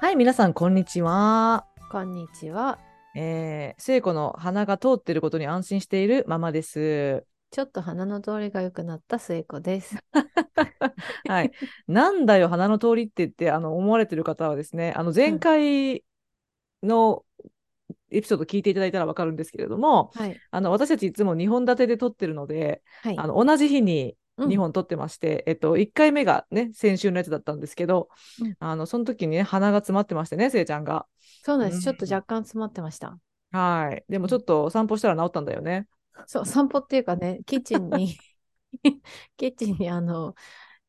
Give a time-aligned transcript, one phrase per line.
[0.00, 1.66] はい、皆さん、こんにちは。
[1.90, 2.78] こんにちは。
[3.16, 7.24] えー、聖子の鼻が通っていることに安心しているママです。
[7.50, 9.96] ちょっと鼻の通りが良くなった末子です。
[11.26, 11.50] はい。
[11.88, 16.04] なんだよ、鼻の通りって言って、あの、思われてる方はですね、あの、前回
[16.84, 17.24] の
[18.12, 20.40] エピソード聞いていただいたらわかるんですけれども、はい。
[20.52, 23.18] あの、私たちいつも2本立てで撮ってるので、はい。
[23.18, 24.14] あの、同じ日にうん
[24.46, 28.08] 2本撮ってまして、えっと、1回目がね、先週のやつだったんですけど、
[28.40, 31.06] うんあの、その時にね、鼻が詰まってましてね、せいちゃんが。
[31.42, 31.76] そうなんです。
[31.76, 33.18] うんちょっと若干詰まってました。
[33.52, 34.04] はい。
[34.08, 35.86] でもちょっと散歩したら治ったんだよね。
[36.26, 38.18] そう、散歩っていうかね、キッチンに、
[39.36, 40.34] キッチンにあの、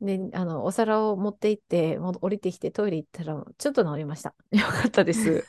[0.02, 4.34] ね、あの、お皿を持って行って、もう降りてきてトイレ行ったら、ちょっと治りました。
[4.52, 5.46] よかったです。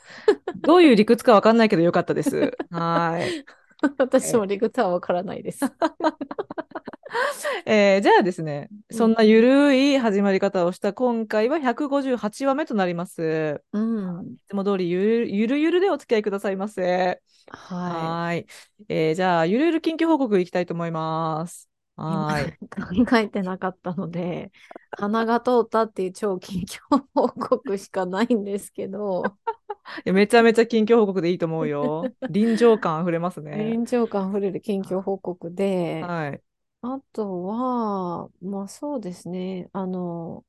[0.61, 2.57] どういう理屈かわかんないけどよかったです。
[2.69, 3.45] はい。
[3.97, 5.61] 私も理屈はわからないです。
[7.65, 13.61] えーじゃあですね、うんそんなゆるい始まり方をした今回は158話目となります。
[13.73, 14.37] うん。
[14.37, 17.21] いつも通りゆるゆるゆるでお付き合いくださいませ。
[17.47, 18.47] はい。
[18.89, 21.69] えーじゃあ、ゆるゆる近況報告いきたいと思います。
[21.89, 22.01] い。
[22.01, 22.57] はーい。
[22.61, 24.51] 今考えてなかったので、
[24.91, 26.79] 鼻が通ったっていう超近況
[27.13, 29.37] 報告しかないんですけど、
[30.05, 32.13] いやめちゃめちゃ近況報告でいいと思うよ。
[32.29, 33.75] 臨場感あふれますね。
[33.75, 36.43] 臨場感あふれる近況報告で、はい。
[36.83, 40.45] あとは、まあそうですね、あの、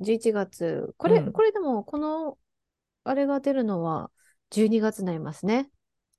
[0.00, 2.38] 11月、これ、うんこれでも、この、
[3.04, 4.10] あれが出るのは
[4.50, 5.70] 12月になりますね。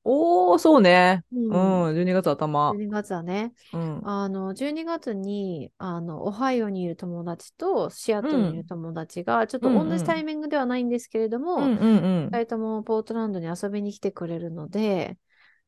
[0.04, 1.24] おー、そうね。
[1.32, 2.78] ううんん、12月頭。
[2.78, 4.04] 12月はね、うん。
[4.04, 12.40] あの、12月に、あの、オハイオにいる友達とシアトルにいる友達が、ちょっと同じタイミングではないんですけれども、うんうんうん二。
[12.42, 15.18] 人ともポートランドに遊びに来てくれるので、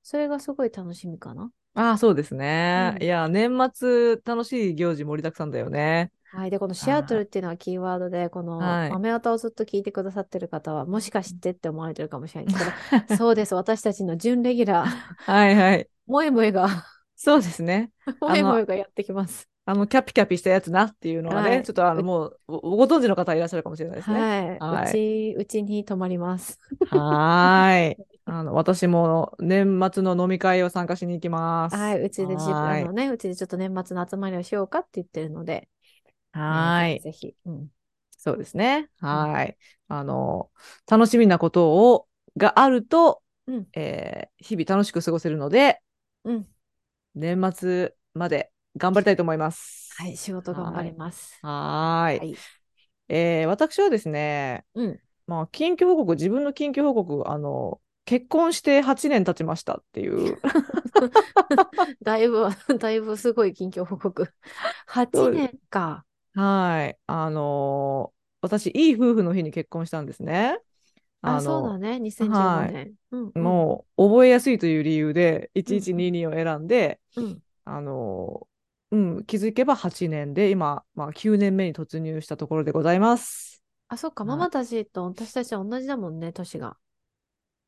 [0.04, 1.52] それがすごい楽しみかな。
[1.74, 2.98] ああ、そうですね。
[2.98, 6.12] うんいや、年末楽しい行事盛りだくさんだよね。
[6.34, 6.50] はい。
[6.50, 9.02] で、このシアトルっていうのはキーワードで、このはい
[9.34, 12.74] をずっと聞いてくださってる方は、もしかしてって思われてるかもしれないんですけど、
[13.06, 13.54] そうです。
[13.54, 14.88] 私たちの準レギュラー、
[15.26, 15.88] はいはい。
[16.08, 16.68] 萌え萌えが、
[17.16, 17.92] そうですね。
[18.26, 19.50] 萌え萌えがやってきます。
[19.66, 24.28] あの、キャピキャピしたやつなっていうのはね、はいちょっとあの、もう、ごご存知の方いらっしゃるかもしれないですね。
[24.28, 24.64] はい。
[24.68, 26.60] はいうち、うちに泊まります。
[26.84, 28.02] はーい。
[28.26, 31.78] あの、私も年末の飲み会を参加しに行きます。
[31.78, 32.02] はい。
[32.02, 35.70] うちでじ、はーいあのね、うちでちょっと年末の集まりをしようかって言ってるので、
[36.34, 36.98] はーい。
[36.98, 37.36] えーぜひ。
[37.46, 37.72] うん。
[38.18, 38.90] そうですね。
[39.00, 39.58] はーい。
[39.88, 40.52] あの、
[40.90, 42.08] 楽しみなことを、
[42.38, 45.82] があると、うんえー日々楽しく過ごせるので、
[46.24, 46.48] うん。
[47.16, 49.92] 年末まで頑張りたいと思います。
[49.98, 50.18] はい。
[50.18, 51.34] 仕事頑張ります。
[51.42, 52.24] はーい。
[52.24, 52.42] はい。
[53.10, 55.02] えー私はですね、うん。
[55.28, 60.42] まあ、近況報告、自分の近況報告、あの、結婚して8年経ちましたっていう。
[62.04, 62.50] だいぶ、
[62.80, 64.34] だいぶすごい近況報告。
[65.14, 66.06] そう8です年か。
[66.36, 67.00] はい。
[67.08, 70.60] あのー私、いい夫婦の日に結婚したんですね。
[71.24, 72.00] あ、あそうだの、ね。
[72.00, 72.96] 2015はい年。
[73.12, 77.42] うんうんもう、覚えやすいという理由で、1122を選んで、うん。
[77.66, 78.51] あのー
[78.92, 83.64] うん、気づけば8年で、今、まあ、9年目に突入したところでございます。
[83.88, 84.24] あ、そっか。
[84.24, 86.78] はいママたちと私たちは同じだもんね、年が。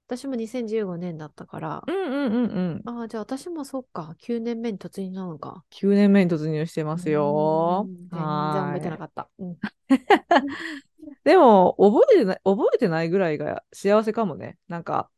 [0.07, 1.83] 私も2015年だったから。
[1.87, 2.83] うんうんうんうん。
[2.85, 4.15] ああ、じゃあ私もそっか。
[4.19, 5.63] 9年目に突入なのか。
[5.69, 8.15] 9年目に突入してますよう。
[8.15, 8.97] ん全然は覚えてな。
[8.97, 9.29] かった。
[9.39, 9.57] うん。
[11.23, 14.57] でも、覚えてない、覚えてないぐらいが幸せかもね。
[14.67, 15.09] なんか、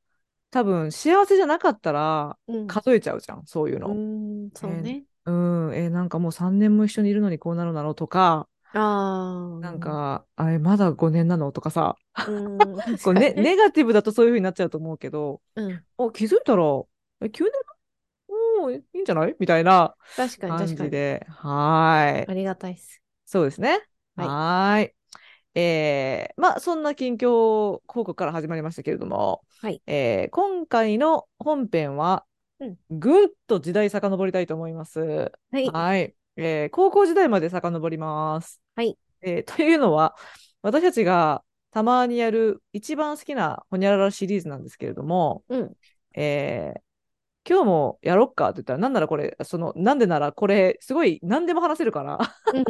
[0.52, 2.68] 多分、幸せじゃなかったら、うん。
[2.68, 3.90] 数えちゃうじゃん、そういううの。
[3.94, 5.06] ん、そうね。
[5.26, 5.32] う
[5.72, 8.82] ん、えーなんかもう3年も一緒にいるのにこうなるなのとか、ああ。
[9.60, 12.32] なん、か、あれ、まだ5年なのとかさ、う
[12.80, 13.34] ん、 こうね。
[13.36, 15.86] ネガティブだとそういう風になっちゃうと思うけど、うん。
[15.98, 16.64] お、気づいたら、
[17.22, 19.36] え、9年もういいんじゃない？
[19.40, 20.90] みたいな確かに感確かに。
[20.90, 22.32] じで、はーい。
[22.32, 23.02] ありがたいっす。
[23.26, 23.80] そうですね。
[24.18, 24.90] はいは。
[25.56, 29.82] えーまあ、そんな近況報告から始まりましたけれども、はい。
[29.88, 32.35] えー今回の本編は、うん
[32.90, 35.32] ぐんと時代遡りたいと思います。
[35.52, 35.70] はい。
[35.70, 36.16] はい。
[36.38, 38.62] えー高校時代まで遡ります。
[38.76, 38.98] はい。
[39.22, 40.16] えーというのは、
[40.62, 45.74] 私たちがたまにやる一番好きなホニャララシリーズなんですけれども、うん。
[46.16, 46.82] えー
[47.48, 52.20] 今日もやろっかって言ったら、なんならこれ、その、なんでならこれ、すごい何でも話せるから、
[52.54, 52.64] うん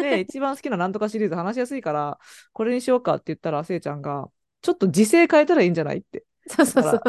[0.00, 2.18] で、 一番好きななんとかシリーズ話しやすいから、
[2.52, 4.28] これにしようかって言ったら、せいちゃんが、
[4.62, 6.24] ちょっと時勢変えたらいいんじゃないって。
[6.48, 7.02] そうそうそう。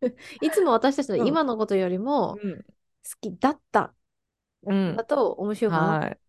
[0.40, 2.64] いつも私たちのうん今のことよりも好うん。
[3.20, 3.94] きだった
[4.66, 5.04] うんだ。
[5.04, 6.00] と面白いかな。
[6.00, 6.20] はい。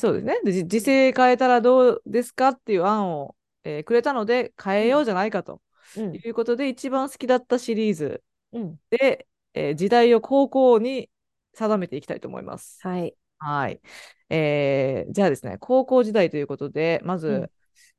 [0.00, 0.40] そうですね。
[0.44, 5.62] で、じ時勢変えたらどうですかっていう案を、えーくれたので、変えようじゃないかと
[5.94, 6.22] うん。
[6.24, 8.78] いうことで、一番好きだったシリーズうん。
[8.90, 11.10] で、えー時代を高校に
[11.54, 12.88] 定めていきたいと思います。
[12.88, 13.16] はい。
[13.38, 13.80] はい。
[14.30, 17.50] えーじゃあですね、高校時代ということで、まず、うん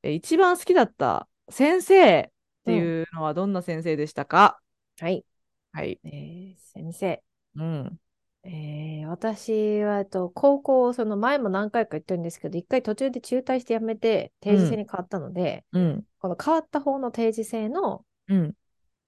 [0.04, 2.31] えー一番好きだった先生
[2.62, 4.60] っていうのはどんな先生でしたか、
[5.00, 5.25] はい。
[5.74, 6.00] はい。
[6.04, 7.24] えー先生。
[7.56, 8.00] うん。
[8.44, 16.06] えー私は、えっと、高校、その前も何回か言ってるんですけど、一回途中で中退して辞めて、定時制に変わったので、うん。
[16.19, 18.56] この変わった方の定時制のうん。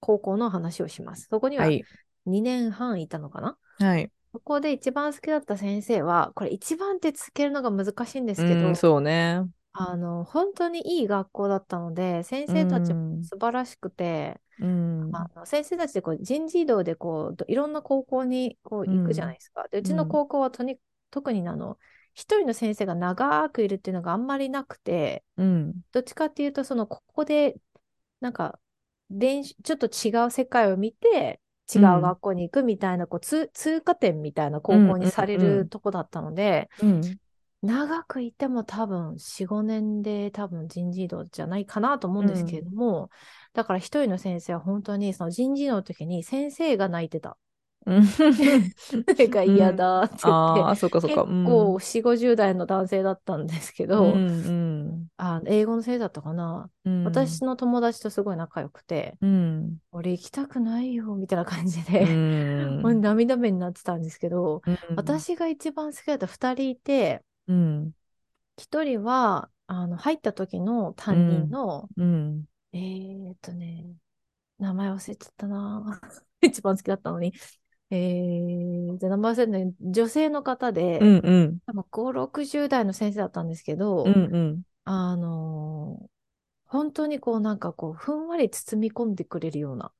[0.00, 1.28] 高校の話をします。
[1.30, 1.84] そこにははい。
[2.26, 4.10] 2年半いたのかな、はい。
[4.32, 9.42] そこで一番好きだった先生は、これ一番ってつけるのが難しいんですけど、うん、そうね。
[9.76, 15.10] あの、本当にいい学校だったので、先生たちうんも素晴らしくて、うん。
[15.12, 19.68] あの先生たちでこう人事異動でこうどいろんな高校にこう行くじゃないですか。
[19.70, 20.80] でうちの高校はとに、
[21.10, 21.78] 特にあの
[22.14, 25.84] 一人の先生が長くいるっていうのがあんまりなくて、うん。
[25.92, 27.56] どっちかっていうとそのここで
[28.20, 28.60] なんか
[29.10, 31.40] 練習ちょっと違う世界を見て
[31.74, 37.18] 違う学校に行くみたいな、こう通通過点みたいな高校にされうんうんうんるとこだったので、うん。
[37.64, 43.10] 長くいても多分4、5年で多分人事異動じゃないかなと思うんですけれども、
[43.54, 47.38] だから一人の先生は本当にその人事異動の時に先生が泣いてた。
[47.86, 48.04] うん。
[48.06, 48.74] 先
[49.16, 51.24] 生が嫌だって言って、ああ、そっかそっ結か。
[51.24, 57.04] 構4、50代の男性だったんですけど、うんうんあ英語の先生だったかな、うん。
[57.04, 59.78] 私の友達とすごい仲良くて、うん。
[59.92, 62.02] 俺行きたくないよみたいな感じうで、
[62.82, 67.92] う涙目になってたんですけど、うん、私が一番好きだった2人いて、うん。
[68.56, 72.44] 1人はあの入った時の担任の、うん。
[72.72, 73.86] えーっとね、
[74.58, 76.00] 名前忘れちゃったな。
[76.42, 77.32] 一番好きだったのに。
[77.90, 79.74] えー、じゃあ名前忘れたね。
[79.80, 81.58] 女性の方で、うんうん。
[81.66, 84.62] 多分5、60代の先生だったんですけど、うんうん。
[84.84, 86.08] あのー
[86.66, 89.92] 本当にこうなんかこう、ふんわり包み込んでくれるような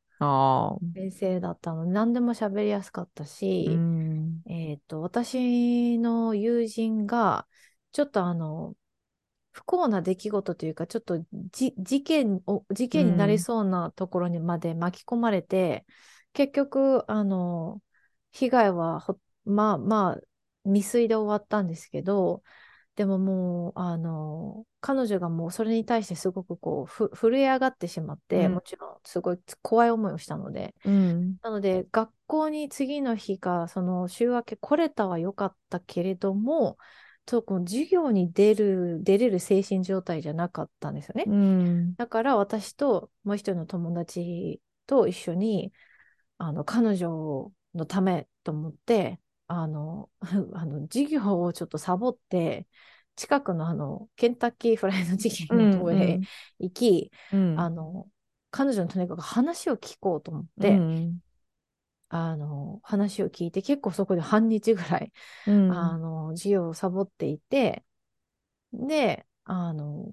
[0.95, 4.45] 先生だったので、何でも喋りやすかったし、うん。
[4.47, 7.47] えーっと、私の友人が、
[7.93, 8.77] ちょっとあの、
[9.53, 15.87] 不幸な出来事というか、ちょっとじ事件を、事件になりそうなところにまで巻き込まれて、
[16.33, 17.83] 結局、あの、
[18.33, 20.21] 被害はほ、まあまあ、
[20.65, 22.43] 未遂で終わったんですけど、
[22.97, 31.37] でももう、あの、彼女がもうそれに対してすごくこう、ふ震え上がってしまって、うんもちろんすごい怖い思いをしたので、うん。
[31.43, 36.79] なので、学校に次の日か、その週明け来れたは良かったけれども、
[37.27, 41.25] とこの授業に出る、出れる精神状態じゃなかったんですよね。
[41.27, 41.95] うん。
[41.97, 45.73] だから私ともう一人の友達と一緒に、
[46.39, 50.11] あの、彼女のためと思って、あの、
[50.55, 52.67] あの授業をちょっとサボって、
[53.17, 56.21] 近くのあの、ケンタッキー フライドチキンの方へ
[56.59, 57.55] 行き、うん。
[57.55, 58.11] あの、
[58.51, 61.21] 彼女のとにかく話を聞こうと思って、うん。
[62.09, 65.13] あの、話を聞いて、結構そこで半日ぐらい、
[65.47, 65.71] うん。
[65.71, 67.85] あの、授業をサボっていて、
[68.73, 70.11] で、あの、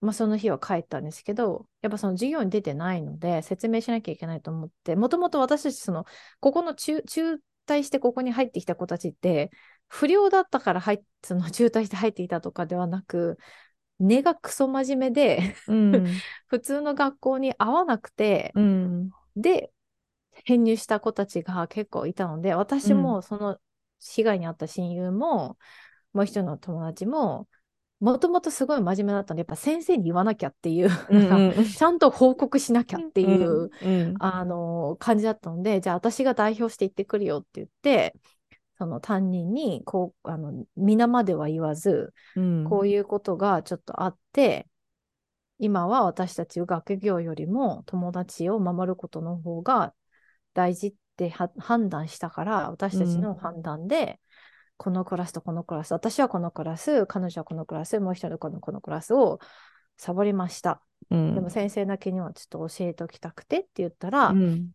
[0.00, 6.06] まあ、その日は帰ったんですけど、やっぱその授業に出てないので、説明しなきゃいけないと思って、もともと私たち、その、
[6.40, 9.50] ここの中、中退してここに入ってきた子たちって、
[9.88, 13.38] 不良だったから入っ、 その中退して入っていたとかではなく、
[13.98, 15.92] 根がクソ真面目で、うん。
[16.46, 19.10] 普通の学校に合わなくて、うん。
[19.36, 19.72] で、
[20.44, 23.58] 編入した子たちが結構いたので、私もその
[24.00, 25.58] 被害に遭った親友も、
[26.12, 27.48] もう一人の友達も、
[28.00, 31.64] もともとすごい真面目だったので、やっぱ先生に言わなきゃっていう、うん。
[31.66, 34.14] ちゃんと報告しなきゃっていう、うん。
[34.20, 38.14] あの感じだったので、じゃあ私が代表して行ってくるよって言って、
[38.78, 42.64] その担任にこうあの皆までは言わず、うん。
[42.68, 44.68] こういうことがちょっとあって、
[45.58, 49.92] 今は私たち学業よりも友達を守ることの方が
[50.54, 54.20] 大事っては判断したから、私たちの判断で、
[54.78, 59.40] このクラスとこのクラス、私はこのクラス、彼女はこのクラス、もう一人のこのこのクラスを
[59.96, 60.80] サボりました。
[61.10, 61.34] うん。
[61.34, 64.70] でも先生だけにはちょっと教えておきたくてって言ったら、うん。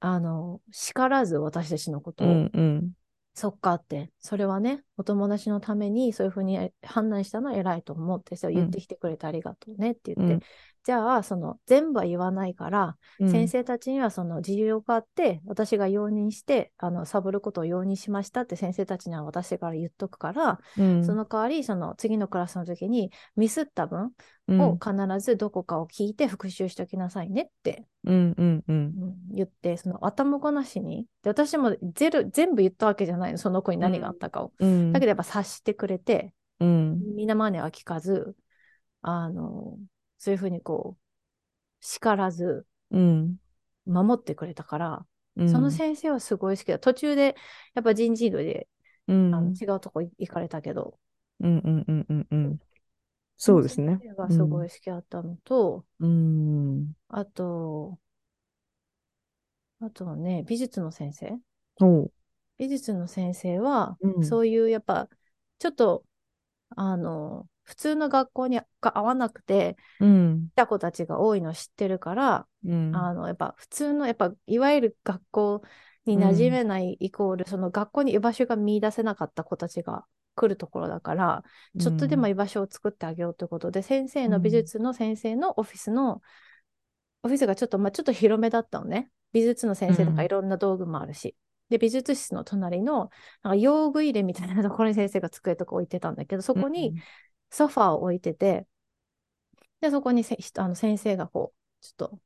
[0.00, 2.50] あの、叱らず私たちのことを、うん。
[2.54, 2.92] うん。
[3.38, 10.40] そっかって、それはね、お友達のためにそういうふうに判断したのは偉いと思って、そう言ってきてくれてありがとうねって言って、うん。
[10.82, 13.30] じゃあ、その全部は言わないから、うん。
[13.30, 24.12] 先生たちにはその自由があって、私が容認して、あの、サボることを容認しましたって先生たちには私から言っとくから、うん、その代わり、その次のクラスの時にミスった分
[24.48, 28.76] うん、を必ずどこかを聞いて復習しておきなさいねってうんうんうん。
[28.76, 34.52] うん言って、その頭ごなしに、で私もゼロ全部言ったわけじゃないの、その子に何があったかを。
[34.58, 34.92] うん。
[34.92, 36.98] だけどやっぱ察してくれて、うん。
[37.14, 38.34] みんな真似は聞かず、
[39.02, 39.78] あの、
[40.18, 41.02] そういうふうにこう、
[41.80, 43.36] 叱らず、うん。
[43.86, 46.78] 守ってくれたから、うん、その先生はすごい好きだ。
[46.78, 47.36] 途中で、
[47.74, 48.68] やっぱ人事異動で、
[49.06, 49.34] うん。
[49.34, 50.98] あの違うとこ行かれたけど、
[51.40, 52.58] うんうんうんうんうん
[53.38, 54.00] そうですね。
[54.02, 54.66] 生がすごうん。
[54.66, 56.94] い好きだったのと、うん。
[57.08, 57.98] あと、
[59.80, 61.40] あとはね、美術の先生。
[62.58, 65.08] 美術の先生は、うんそういうやっぱ、
[65.58, 66.04] ちょっと、
[66.70, 70.50] あの、普通の学校にが合わなくて、うん。
[70.54, 72.92] 来た子たちが多いの知ってるから、うん。
[72.92, 75.62] あの、やっぱ普通の、やっぱいわゆる学校
[76.06, 80.06] に馴染めないイコール、その学校に居場所が見出せなかった子たちが
[80.38, 81.42] 来るところだから、
[81.80, 86.22] ちょっとでも居場所を作ってあげようということで、先生の美術の先生のオフィスの、
[87.24, 89.10] オフィスがちょっと、まあ、ちょっと広めだったのね。
[89.32, 91.36] 美術の先生だからいろんな道具もあるし。
[91.68, 93.10] で、美術室の隣の、
[93.42, 96.94] なんか用具入れみたいなところに先生が机とか置いてたんだけど、そこに
[97.50, 98.66] ソファーを置いてて、
[99.80, 102.18] で、そこにせあの先生がこう、ちょっと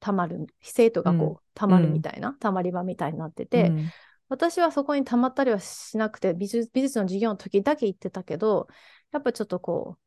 [0.00, 1.36] たまる、生徒がこう、うん。
[1.54, 3.90] たまるみたいな、たまり場みたいになってて、うん
[4.30, 8.68] 私はそこにたまったりはしなくて、美術美術の授業の時だけ行ってたけど、
[9.10, 9.98] やっぱちょっとこ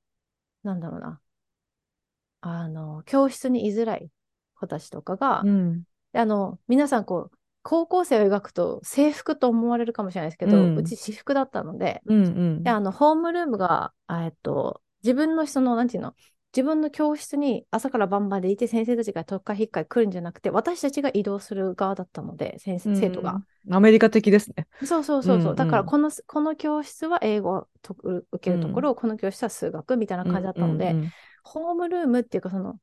[0.63, 1.21] う、なんだろうな、
[2.41, 4.09] あの、教室に居づらい
[4.55, 5.83] 子たちとかが、うん。
[6.13, 12.23] あの、皆さんこう、高校生を描くと制服と思われるかもしれないですけど、ううんち私服だったので、うん。
[12.25, 16.15] うんで、あの、ホームルームが、あえっと、自分のその、なんていうの、
[16.55, 23.41] 自分の教室に朝から晩までいて先生たちが特化引っかい来るんじゃなくて、私たちが移動する側だったので、先生、生徒が。。
[23.71, 24.67] アメリカ的ですね。
[24.85, 25.37] そうそうそうそう。
[25.37, 31.11] うんうんだからこの、この教室は英語をと受けるところ、この教室は数学みたいな感じだったので、うんうん
[31.45, 32.79] ホームルームっていうか、その、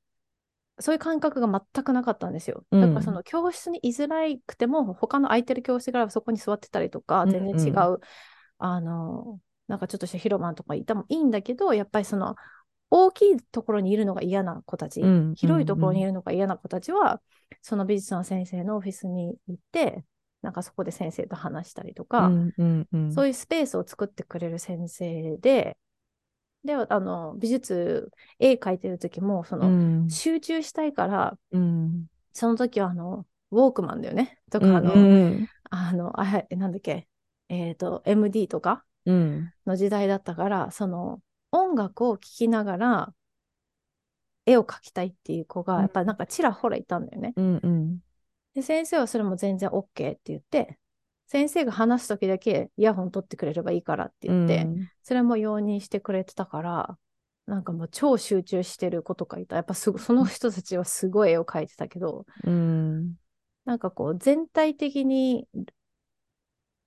[0.81, 2.63] そういう感覚が全くなかったんですよ。
[2.71, 8.01] うんだからその教室に居づらくても、他の空いてる教室があればそこに座ってたりとか、うん全然違う、
[8.59, 12.37] あの、なんかちょっとした広場とかいてもいいんだけど、やっぱりその、
[12.91, 17.23] 大きいところにいるのが嫌な子たち、うん広いところにいるのが嫌な子たちは、
[17.63, 20.05] その美術の先生のオフィスに行って、
[20.43, 23.13] なんかそこで先生と話したりとか、うんうんうん。
[23.13, 25.77] そういうスペースを作ってくれる先生で、
[26.65, 29.71] で、あの、美術、絵描いてる時も、その、う
[30.05, 30.11] ん。
[30.11, 32.07] 集中したいから、うん。
[32.33, 34.39] その時は、あの、ウォークマンだよね。
[34.51, 35.03] とか、あの、うん。
[35.03, 37.09] うんあの、あはいなんだっけ、
[37.49, 39.53] えっ、と、MD とかうん。
[39.67, 43.15] の時代だったから、その、音楽を聴きながら、
[44.47, 45.81] 絵を描きたいっていう子が、うん。
[45.83, 47.35] やっぱなんかちらほらいたんだよね。
[47.37, 47.99] うんうん。
[48.55, 50.79] で、先生はそれも全然 OK って言って、
[51.27, 54.67] 先生が話す時だけイヤホン取ってくれればいいからって言って、
[55.03, 56.99] それも容認してくれてたから、
[57.47, 59.57] なんかもう超集中してる子とかいた。
[59.57, 63.15] やっぱすごその人たちはすごい絵を描いてたけど、うん。
[63.65, 65.47] なんかこう全体的に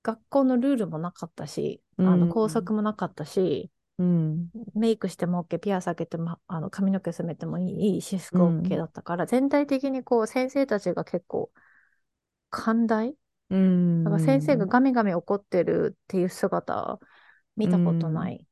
[0.04, 2.20] 学校のルールもなかったし、あうん。
[2.20, 4.50] の校則もなかったし、うん。
[4.76, 8.62] メイクしても OK、ピアス開けても、あの髪の毛染めてもいい、私服うん。
[8.62, 11.52] OK だったから、全体的にこう先生たちが結構
[12.50, 13.16] 寛大？
[13.50, 14.04] うん。
[14.04, 17.00] だから先生がガミガミ怒ってるっていう姿
[17.56, 18.46] 見たことない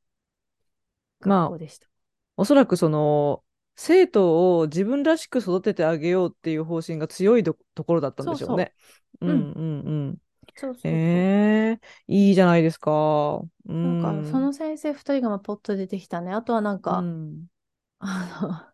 [1.20, 1.88] まあ学校でした。
[2.36, 3.44] おそらくその
[3.76, 8.74] 生徒を自分らしく育ててあげようっていう方針が強いとところだったんでしょうね。
[9.20, 9.28] そうそう。
[9.28, 10.18] うんうんうん。
[10.54, 10.92] そうそうそう。
[10.92, 13.40] ええいいじゃないですか。
[13.66, 16.32] うなんかその先生二人がまあポッと出てきたね。
[16.32, 17.46] あとはなんか、うん
[17.98, 18.72] あの、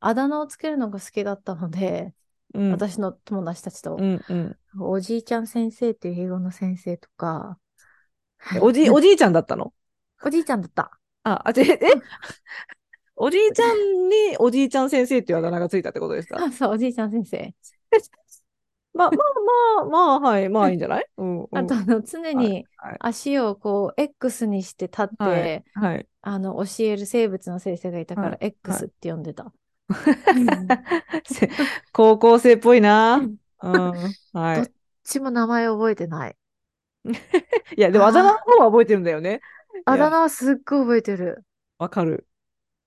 [0.00, 2.14] あだ名をつけるのが好きだったので、
[2.54, 7.58] うん私の友達たちと、うんうんおじいちゃん先生っていう英語の先生とか、
[8.54, 9.72] えおじ おじいちゃんだったの？
[10.24, 10.90] おじいちゃんだった。
[11.22, 11.78] あ、あ、え、え
[13.16, 16.44] おじいちゃんにおじいちゃん先生っていうあだ名がついたってことですか？
[16.44, 17.54] あ そう、おじいちゃん先生。
[18.94, 19.16] まあま
[19.82, 21.06] あまあまあ、はい、まあいいんじゃない？
[21.16, 26.08] うんうんあと、あの、常にはい足をこう、X にして立って、はい、はい。
[26.22, 29.52] あの、教える生物の先生がいたから、はい X って呼んでた。
[31.24, 31.48] せ
[31.92, 33.18] 高校生っぽいな。
[33.18, 34.16] うんうん。
[34.32, 34.74] はどっい。
[35.04, 36.36] ちも名前覚えてない。
[37.76, 39.40] いや、でもあだ名の方は覚えてるんだよね。
[39.86, 41.44] あだ名はすっごい覚えてる。
[41.78, 42.26] わかる。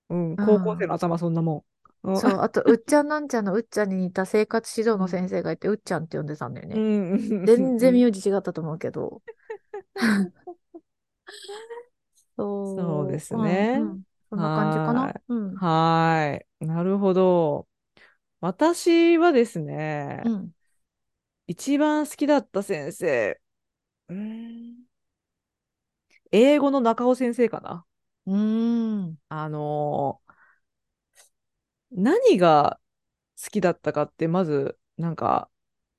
[0.10, 0.38] うん。
[0.38, 1.66] 高校生の頭そんなもん。
[2.08, 6.86] うんそう、 あと、うっちゃんなんちゃんのうっちゃんに似た生活指導の先生がいて、うっちゃんって呼んでたんだようね。
[7.14, 7.18] ん。
[7.46, 9.24] 全然名字違ったと思うけど。
[12.36, 12.78] そう。
[12.86, 15.16] そうですねうんうんそんな感じかはな。
[15.28, 15.62] うん。
[15.62, 16.68] はーい。
[16.68, 17.68] なるほど。
[18.42, 20.54] 私はですね、うん。
[21.48, 23.40] 一番好きだった先生、
[24.10, 24.88] うーん
[26.32, 27.86] 英語の中尾先生かな。
[28.28, 28.36] うー
[29.08, 29.18] ん。
[29.30, 30.27] あのー
[31.92, 32.80] 何が
[33.44, 35.50] 好きだったかって、まず、なんか、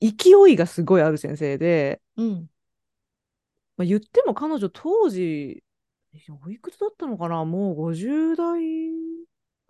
[0.00, 2.50] 勢いがすごいある先生で、うん。
[3.76, 5.62] まあ、言っても彼女当時、
[6.44, 7.44] おいくつだったのかな？
[7.44, 8.60] もう50代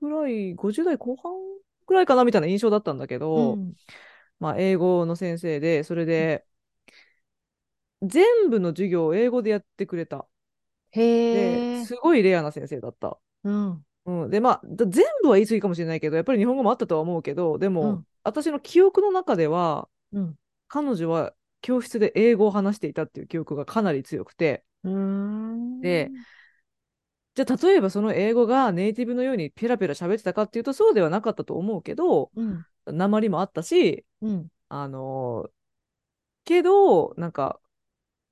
[0.01, 1.33] ぐらい、50代後半
[1.87, 3.77] ぐらいかなみたいな印象だったんだけど、うん。
[4.41, 6.47] まあ、英語の先生で、それで、
[8.03, 10.27] 全部の授業を英語でやってくれた。
[10.93, 11.87] へで、え。
[11.87, 13.19] すごいレアな先生だった。
[13.45, 13.85] うん。
[14.09, 20.37] うん、でまあだ全部は言い過ぎかもしれないけどやっぱり日本語もあったとは思うけどでも、うん私の記憶の中ではうん。
[20.67, 24.65] 彼女は教室で英語を話していたっていう記憶がかなり強くて。
[25.81, 26.11] で、
[27.35, 32.67] じゃあ例えばその英語がネイティブのようにペラペラ喋ってたかっていうとそうではなかったと思うけどうん。
[32.87, 34.49] 鉛もあったしうん。
[34.69, 35.51] あのー
[36.45, 37.61] けどなんか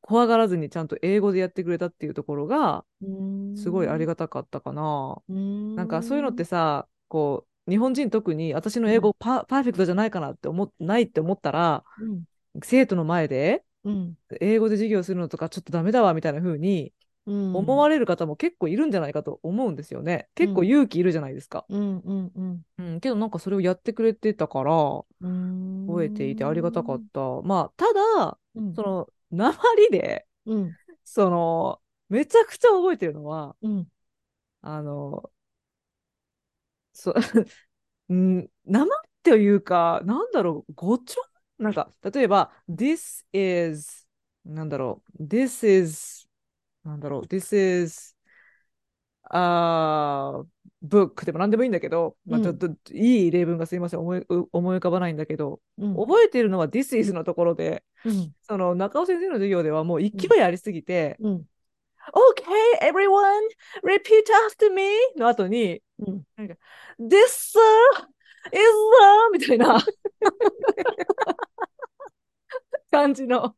[0.06, 2.84] 怖がらずにちゃんと英語でやってくれたっていうところが
[3.56, 4.82] すごいありががたかったかな。
[4.82, 5.74] とう。
[5.74, 12.24] なんかそういうのってさこう日本人特に私の英語パ,、パーフェクトじゃないかなって思っないって思ったらうん。
[12.62, 14.14] 生徒の前でうん。
[14.40, 16.92] 英語で授業するのとかちょっとダメだわみたいな風に
[17.26, 17.56] うん。
[17.56, 20.28] 思われる方も結構いるんじゃないかと思うんですよね。
[20.36, 21.66] 結構勇気いるじゃないですか。
[21.68, 22.62] うんうんうん。
[22.78, 25.86] うん、けどなんかそれをやってくれてたからうん。
[25.88, 27.20] 覚えていてありがたかった。
[27.42, 28.74] まあただうん。
[28.74, 30.72] その鉛でうん。
[31.04, 33.88] そのめちゃくちゃ覚えてるのはうん。
[34.62, 35.30] あの
[36.92, 37.14] そう
[38.14, 38.88] ん生っ
[39.22, 41.20] ていうかなんだろう語調
[41.58, 44.06] なんか例えば This is
[44.44, 46.28] なんだろう This is
[46.84, 48.16] なんだろう This is
[49.30, 50.46] あー
[50.86, 55.96] book でも何でもいいんだけど、まあ、ちょっといい例文がすいません思い思い浮かばないんだけど、うん。
[55.96, 58.32] 覚えてるのは This is のところでうん。
[58.42, 61.44] その中尾先生の授業ではもう勢いありすぎて、うん。
[62.12, 62.44] OK
[62.82, 63.48] everyone
[63.82, 64.84] repeat after me
[65.16, 66.22] の後にうん。
[67.00, 68.06] This uh,
[68.52, 69.78] is uh, みたいな
[72.90, 73.56] 感じの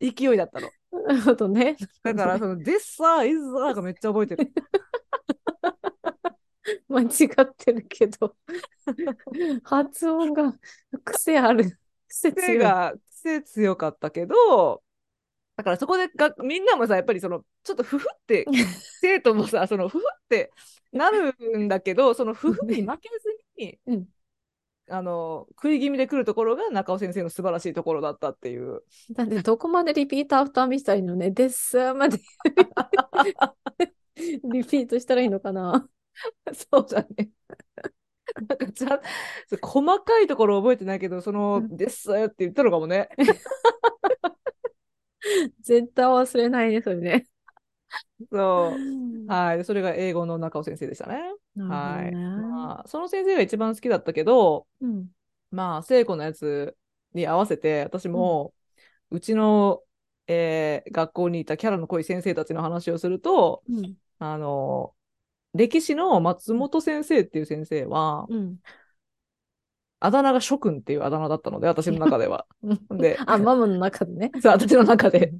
[0.00, 0.68] 勢いだったの。
[1.06, 1.76] なるほどね。
[2.02, 4.52] だからその This uh, is uh がめっちゃ覚えてる。
[6.88, 7.06] 間違
[7.40, 8.36] ってるけど、
[9.62, 10.52] 発音が
[11.04, 11.78] 癖ある。
[12.10, 12.58] 癖強い。
[12.58, 14.82] 癖が癖強かったけど、
[15.56, 18.46] だからそこでがみんなもさ、やっぱりそのちょっとふふって、
[19.00, 20.52] 生徒もさ、そのふふって
[20.92, 24.08] なるんだけど、そのふふに負けずに、うん
[24.92, 28.82] あの食い気味で来るところが中尾先生の素晴らしいところだったっていう。
[29.12, 31.30] だってどこまで repeat after me したらいいのね。
[31.30, 32.18] ですまで
[34.16, 35.88] リピートしたらいいのかな。
[36.52, 37.30] そうだね。
[38.48, 39.00] なんかちゃ
[39.60, 43.08] 細かいところ覚えてないけど、その、うんですって言ったのかもね。
[45.62, 47.26] 絶対忘れないね、それね。
[48.30, 48.82] そ
[49.28, 49.32] う。
[49.32, 49.64] はい。
[49.64, 51.20] それが英語の中尾先生でしたね。
[51.56, 52.40] はい。
[52.40, 55.10] まあ、その先生が一番好きだったけど、うん。
[55.50, 56.76] まあ、聖子のやつ
[57.14, 58.54] に合わせて、私も、
[59.10, 59.82] うちの、
[60.26, 63.96] えー学校にいたキャラの濃い先生たちの話をすると、うん。
[64.18, 64.94] あの、
[65.54, 68.56] 歴史の松本先生っていう先生は、うん。
[70.02, 72.46] あだ名が諸君っていうあだ名だったので、私の中では。
[72.90, 74.30] で、あ、ママの中でね。
[74.40, 75.32] そう私の中で。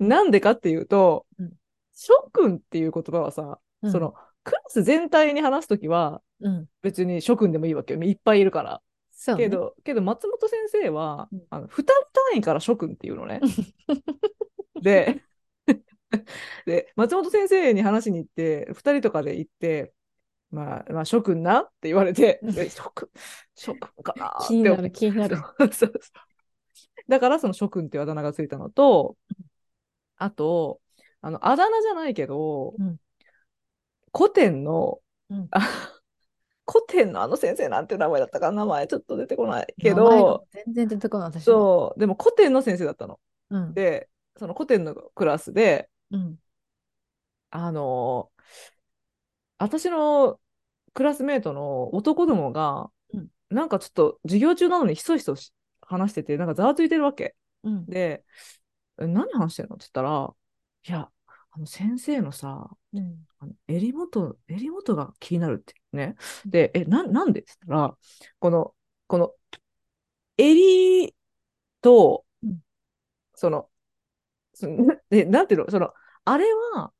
[0.00, 1.52] うんなんでかっていうとうん、
[1.94, 3.58] 諸君っていう言葉はさ、
[3.90, 6.66] そ、の、クラス全体に話すときは、うん。
[6.82, 8.02] 別に諸君でもいいわけよ。
[8.02, 8.82] いっぱいいるから。
[9.28, 13.40] ねけど、けど松本先生は、うんあの2人単位から諸君っていうのね。
[14.82, 15.22] で、
[16.66, 19.92] で、松本先生に話しに行って、2人とかで行って、
[20.50, 23.10] まあ、まあ、諸君なって言われて、諸君、
[23.54, 25.36] 諸君かな気になる、気になる。
[25.58, 25.92] そうそう
[27.08, 29.16] だから、その諸君っていうあだ名がついたのと、
[30.16, 30.80] あと、
[31.20, 32.98] あの、あだ名じゃないけど、うん
[34.14, 35.60] 古典の、うんあ
[36.70, 41.54] 古典のあの先生なんて名前だったかな名前ちょっと出てこないけど、全然出てこない、私は。
[41.54, 43.18] そう、でも古典の先生だったの。
[43.50, 43.74] うん。
[43.74, 46.38] で、その古典のクラスで、うん。
[47.50, 48.30] あの
[49.58, 50.40] 私の
[50.94, 57.36] クラスメートの男どもが、うんなんかちょっと授業中なのにひそひそし話してて、なんかざわついてるわけ。
[57.64, 57.84] うん。
[57.84, 58.24] で、
[58.98, 59.76] え何話してんの？
[59.76, 60.34] って言ったら、
[60.88, 61.10] いや、
[61.50, 63.26] あの先生のさ、うん。
[63.40, 66.14] あの襟元、襟元が気になるってね。
[66.46, 67.40] で、え、な、なんで？
[67.40, 67.98] って言ったら、
[68.38, 68.74] この、
[69.06, 69.34] この、
[70.38, 71.14] 襟
[71.82, 72.60] とうん、
[73.34, 73.68] その、
[74.54, 75.92] そなんていうの、その、
[76.24, 76.92] あれは、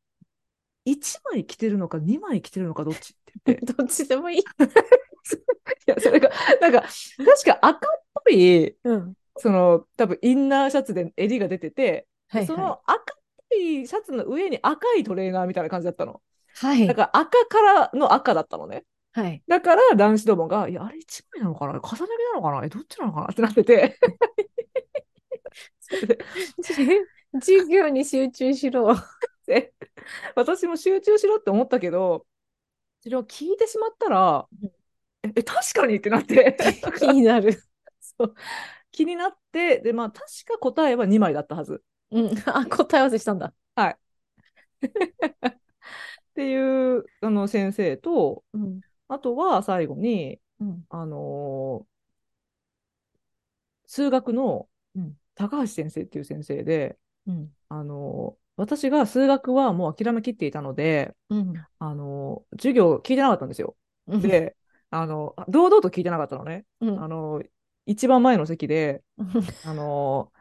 [0.84, 3.66] 1枚着てるのか2枚着てるのかどっちって言って。
[3.72, 4.40] どっちでもいい。
[4.42, 4.42] い
[5.86, 6.30] や、それが、
[6.60, 9.14] なんか、確か赤っぽい、うん。
[9.36, 13.18] その、多分インナーシャツで襟が出てて、はいそはの赤っ
[13.50, 16.22] ぽいシャツの上に赤いトレーナーみたいな感じだったの。
[16.54, 16.66] い。
[16.66, 16.94] はいだ。
[16.94, 18.84] から赤からの赤だったのね。
[19.12, 19.42] はい。
[19.46, 21.74] だから男子どもが、いや、あれ一枚なのかな？
[21.74, 21.90] 重ね着
[22.32, 22.64] なのかな？
[22.64, 23.26] え、どっちなのかな？
[23.30, 23.98] ってなってて。
[27.34, 28.94] 授業に集中しろ。
[29.46, 29.74] で
[30.36, 32.26] 私も集中しろって思ったけど、
[33.02, 34.70] それを聞いてしまったらうん、
[35.24, 36.56] え、え確かにってなって、
[36.98, 37.62] 気になる。
[38.00, 38.34] そう
[38.92, 41.82] 気になって、で、まあ、確か答えは2枚だったはず。
[42.10, 42.30] うん。
[42.46, 43.54] あ、答え合わせしたんだ。
[46.10, 48.80] っていうあの先生と、うん。
[49.08, 50.86] あとは最後に、うん。
[50.90, 51.92] あのー
[53.86, 55.16] 数学のうん。
[55.34, 57.50] 高橋先生っていう先生で、うん。
[57.68, 61.54] あのー私が数学はもう諦めきっていたので、うん。
[61.78, 63.76] あのー授業聞いてなかったんですよ。
[64.08, 64.56] うん、で、
[64.90, 66.66] あの、堂々と聞いてなかったのね。
[66.80, 67.42] うんあの、
[67.86, 69.02] 一番前の席で、
[69.64, 70.32] あの、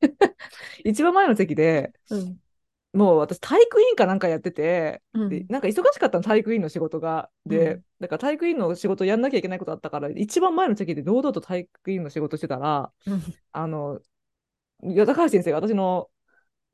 [0.84, 2.38] 一番前の席で、うん。
[2.94, 7.30] もう私体育委員かなんかやってて、うんでなんか忙しかったの体育委員の仕事が。
[7.44, 13.22] で、うんだから体育委員の仕事やんなきゃいけないことあったから、一番前の席で堂々と体育委員の仕事してたら、うん。
[13.52, 14.00] あの、
[14.80, 16.08] 高橋先生が私の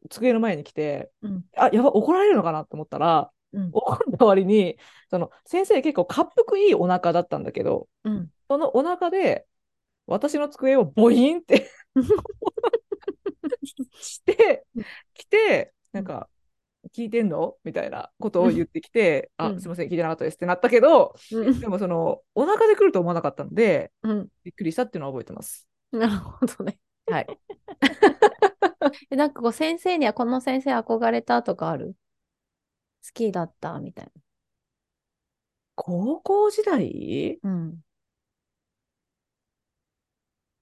[0.08, 1.44] 机の前に来て、うん。
[1.56, 3.70] あ、やば、怒られるのかなと思ったら、うん。
[3.72, 4.78] 怒った割に、
[5.10, 8.30] その先生結構滑腹いいお腹だったんだけど、うん。
[8.48, 9.46] そのお腹で
[10.06, 11.70] 私の机をボインって
[13.94, 14.66] して、
[15.14, 16.28] 来て、なんか、
[16.92, 17.56] 聞いてんの？
[17.64, 24.28] みたいなことを言ってきて、うんあ、すいません、聞いてなかったですってなったけど、うんでもその、お腹で来ると思わなかったので、うん。
[24.44, 25.68] びっくりしたっていうのは覚えてます。
[25.92, 26.78] なるほどね。
[27.06, 27.26] はい。
[29.10, 31.94] えなんかこう先生にはこの先生憧れたとかある？
[33.06, 34.10] 好きだったみたい
[35.76, 37.38] 高校時代？
[37.42, 37.50] な。
[37.50, 37.84] うん。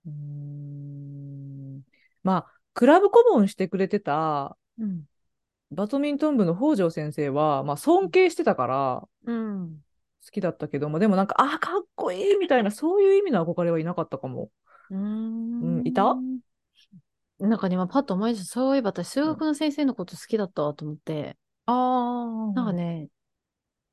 [0.06, 1.82] うーん。
[2.22, 5.04] まあ、クラブ顧問してくれてたうん。
[5.72, 9.82] バドミントン部の北条先生は、まあ、尊敬してたからうん。
[10.24, 14.50] 好きだったけども、でもなんか、あ、かっこいいみたいな、そういう意味の憧れはいなかったかも。
[14.90, 16.16] うーんうんいた？
[17.38, 18.52] なんかね、今パッと思い出した。
[18.52, 21.36] そういえば私、数学の先生のこと好きだったわと思って。
[21.66, 21.72] あ
[22.50, 22.52] あ。
[22.54, 23.08] なんかね、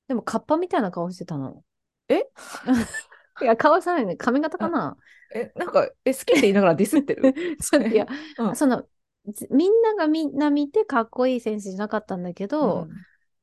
[0.07, 1.63] でもカッパみたいな顔してたの。
[2.07, 2.25] え？
[3.41, 4.15] いや、顔さないね。
[4.17, 4.97] 髪型かな？
[5.33, 7.33] え、なんか、え、好きって言いながらディスってる？
[7.91, 8.83] いや、うんその、
[9.27, 12.89] ずみんながみんな見てかっこいい先生じゃなかったんだけど、うん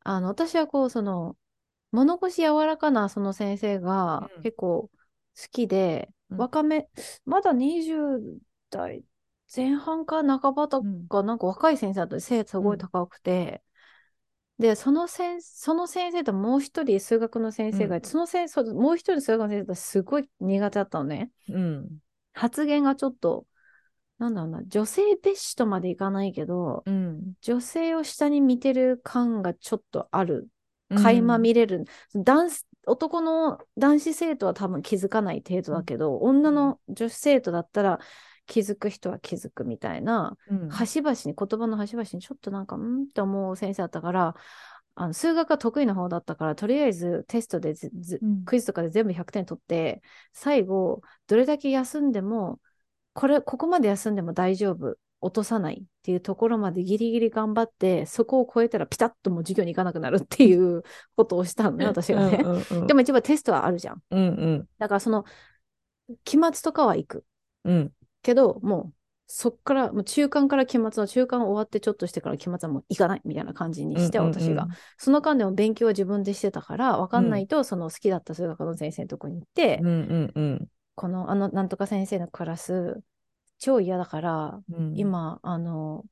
[0.05, 1.37] あの、私はこう、その、
[1.93, 4.91] 物腰柔らかなその先生がうん結構好
[5.51, 6.89] きで、うん若め、
[7.25, 8.39] まだ20
[8.71, 9.05] 代
[9.55, 13.63] 前半か半ばとうんか、なんか若い先生だった背すごい高くて、
[14.59, 21.31] で、その先その先生ともう一人数学の先生がいて、その先生、もう一人数学の先生がすごい苦手だったのね。
[21.49, 21.99] うん。
[22.33, 23.47] 発言がちょっと、
[24.19, 27.35] なんだろうな、女性蔑視とまでいかないけど、うん。
[27.43, 30.49] 女性を下に見てる感がちょっとある。
[30.89, 31.85] 垣間見れる。
[32.87, 37.99] 男の男子生徒は多分気づかない程度だけど、女の女子生徒だったら
[38.47, 44.35] 気づく人は気づくみたいな、うん、端々に、言葉の端々にちょっとなんか、んって思う先生だったから、
[44.95, 50.01] あの数学が得意な方だったから、とりあえずテストでうんクイズとかで全部100点取って、
[50.33, 52.61] 最後、どれだけ休んでも、
[53.13, 54.97] これ、ここまで休んでも大丈夫。
[55.21, 60.83] 落とさないっていうところまでギリギリ頑張って、そこを超えたらピタッともう授業に行かなくなるっていう
[61.17, 62.41] ことをしたのね、私がね。
[62.43, 64.03] うんうんうんでも一番テストはあるじゃん。
[64.11, 65.25] うんうんだからその、
[66.25, 67.25] 期末とかは行く。
[67.65, 68.95] うんけど、もう、
[69.29, 74.67] そっから、もう中間から期末の中間終わってちょっとしてから期末はもう行かないみたいな感じにして、うんうんうん私が。
[74.99, 83.01] その間でも勉強は自分でしてたから、わかんないと、その好きだった数学の先生のとこに行って、うんうんうんこの、あの、なんとか先生のクラス、
[83.59, 84.95] 超嫌だから、うん。
[84.95, 86.05] 今、あの、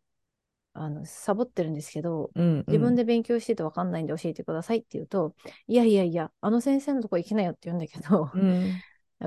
[0.74, 2.64] あの、サボってるんですけど、うんうん。
[2.68, 5.35] 自分で勉強しててわかんないんで教えてくださいって言うと、
[5.68, 8.83] いやいやいや、あの先生のとこ行きなよって言うんだけど、うん。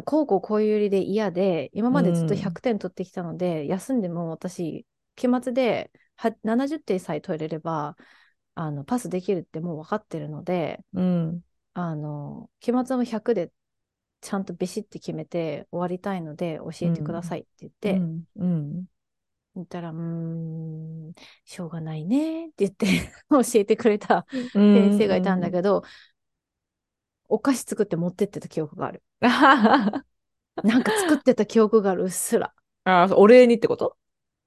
[0.05, 2.37] こうこうこういう理由で嫌で、今までずっとうん。
[2.37, 7.95] 100点取ってきたので、休んでも私、期末では70点さえ取れれば、
[8.55, 11.43] あの、パスできるってもう分かってるので、うん。
[11.73, 13.51] あの、期末も100で
[14.21, 18.85] ちゃんとビシッて決めて終わりたいので教えてくださいって言って、うんうん。
[19.55, 25.83] 言ったら、うーん、しょうがないねって言って教えてくれた先先生がいたんだけど、
[27.27, 29.03] お菓子作って持ってってた記憶がある。
[29.19, 29.27] ど
[30.63, 32.53] なんか作ってた記憶がある、うっすら。
[32.83, 33.97] あお礼にってこと？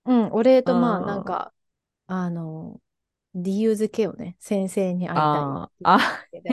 [0.07, 1.53] うん、お礼とまあ、なんか、
[2.07, 2.81] あの、
[3.35, 6.01] 理由付けをね、先生に会いたいあー あ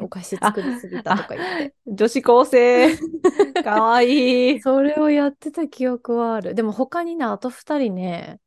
[0.04, 1.76] お菓子作りすぎたとか言って。
[1.88, 2.96] 女子高生
[3.64, 6.54] かわいいそれをやってた記憶はある。
[6.56, 8.40] でも他にね、あと二人ね、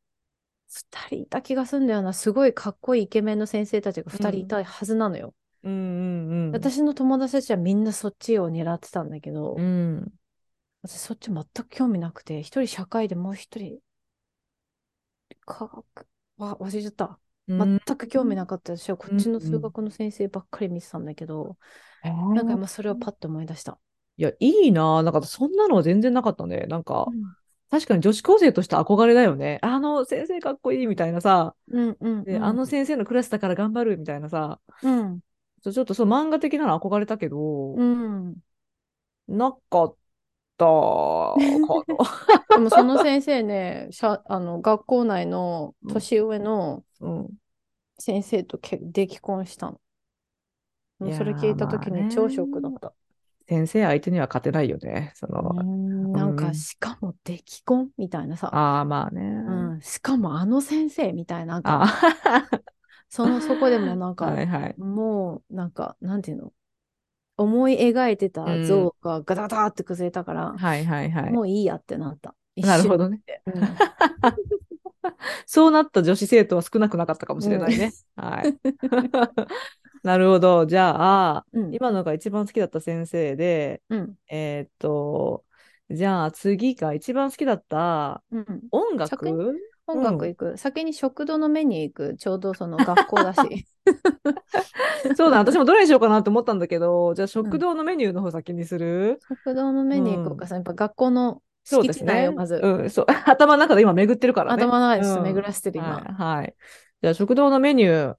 [0.69, 2.13] 二人いた気がするんだよな。
[2.13, 5.33] すごいかっこいいイケメンの先生たちが二人いたはずなのよ。
[5.63, 10.11] うんうんうん私の友達たちはみんなそっちを狙ってたんだけど、うん
[10.81, 13.79] 私そっち全く興味なくて、一人社会でもう一人、
[15.45, 17.20] 科学、わ、忘れちゃった。
[17.47, 21.57] 全く興味なかった私はこっちの数学の先生ばっかり見てたんだけど、
[22.03, 23.77] なんか今それをパッと思い出した。
[24.17, 25.01] いや、いいな。
[25.03, 26.65] なんか、そんなのは全然なかったね。
[26.67, 27.07] なんか、
[27.69, 29.59] 確かに女子高生として憧れだよね。
[29.61, 31.55] あの先生かっこいいみたいなさ。
[31.69, 34.59] うんうんで、うんあの先生のクラスだから頑張るみたいなさ。
[34.83, 35.19] うん
[35.63, 38.35] ちょっとその漫画的なの憧れたけど、うん。
[39.27, 39.97] なかった
[40.61, 41.35] か
[42.51, 46.83] でもその先生ね、しゃあの学校内の年上のな。
[47.01, 47.29] うん。
[47.99, 49.79] 先生とけ出来婚したの。
[51.13, 52.93] それ聞いた時に超ショックだった。
[53.47, 55.11] 先生相手には勝てないよね。
[55.15, 58.47] その、うんなんか、うんしかも出来婚みたいなさ。
[58.55, 59.21] ああ、まあね。
[59.21, 61.87] うん、しかもあの先生みたいな、あ
[63.09, 64.75] そのそこでもなんか、 はいはい。
[64.77, 66.53] もうなんか、なんていうの？
[67.37, 71.31] 思い描いてた像がガタガタって崩れたから、はいはいはい。
[71.31, 72.35] もういいやってなった。
[72.55, 73.21] なるほどね。
[73.47, 73.81] 一瞬で。
[75.45, 77.91] そうなった女子生徒は少なくなかったかもしれないね。
[78.15, 78.57] はい。
[80.03, 80.65] なるほど。
[80.65, 81.73] じゃあ、うん。
[81.73, 84.15] 今のが一番好きだった先生で、うん。
[84.29, 85.43] えーっと、
[85.89, 88.61] じゃあ次が一番好きだったうん。
[88.71, 89.55] 音楽？
[89.87, 90.57] 音楽行く。
[90.57, 92.15] 先に食堂のメニュー行く。
[92.15, 93.41] ちょうどその学校だし。
[95.17, 100.47] そうだ、私もどれにしようかなと思ったんだけど、じゃあ食堂のメニューの方先にする、食堂のメニュー行こうか。
[100.47, 102.31] さやっぱ学校のそうですね。
[102.31, 103.05] まず、うん、そう。
[103.25, 104.63] 頭の中で今巡ってるからね。
[104.63, 105.95] 頭の中でちょっとうん巡らせてる今。
[105.95, 106.55] はい、はい。
[107.01, 108.15] じゃあ食堂のメニュー。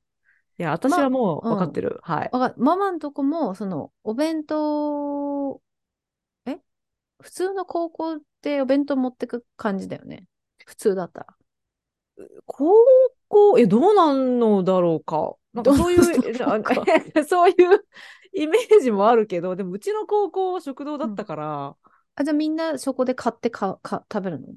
[0.59, 1.98] いや、私はもうま分かってる。
[2.02, 2.31] はい。
[2.57, 5.61] ママのとこも、その、お弁当、
[6.46, 6.59] え？
[7.20, 10.26] 普通の高校ってお弁当持ってく感じだよね。
[10.66, 11.26] 普通だったら。
[12.46, 12.74] 高
[13.28, 15.35] 校、え、どうなんのだろうか。
[15.55, 16.02] なんかそういう、
[17.24, 17.85] そういう
[18.33, 21.76] イメージもあるけど、でもうちの高校は食堂だったから、
[22.14, 24.48] あ、じゃあみんなそこで買ってかか食べるの？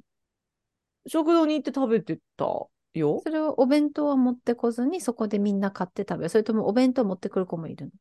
[1.08, 2.46] 食堂に行って食べてた
[2.94, 3.22] よ。
[3.24, 6.30] それをお弁当は持ってこずに、そこでみんな買って食べる。
[6.30, 7.92] それともお弁当持ってくる子もいる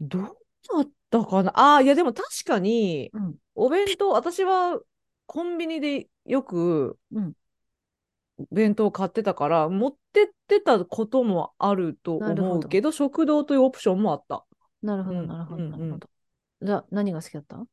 [0.00, 1.50] どうだったかな？
[1.58, 3.34] ああ、いやでも確かに、のうん。
[3.54, 4.80] お弁当、私は
[5.26, 7.32] コンビニでよくうん。
[8.50, 14.44] 弁当買ってたから、持ってってたこともあると思うけど、食堂というオプションもあった。
[14.82, 16.08] なるほど、うんなるほど、うんなるほど。
[16.60, 17.64] じゃあ、何が好きだった？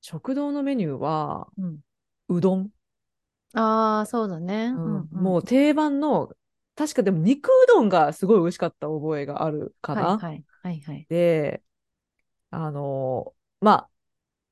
[0.00, 1.80] 食堂のメニューは、うん。
[2.28, 2.70] うどん。
[3.54, 4.72] ああ、そうだね。
[4.76, 6.30] うんうんうんもう定番の、
[6.76, 10.16] 確かでも肉うどんがすごい美味しかった覚えがあるかな。
[10.16, 10.44] はいはい。
[10.62, 11.06] はいはい。
[11.08, 11.62] で、
[12.50, 13.88] あのま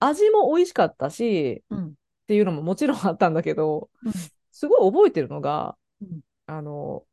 [0.00, 1.88] あ、味も美味しかったし、うん。
[1.88, 1.90] っ
[2.26, 4.12] ていうのももちろんあったんだけど、うん
[4.50, 7.04] すごい覚えてるのが、うんあの、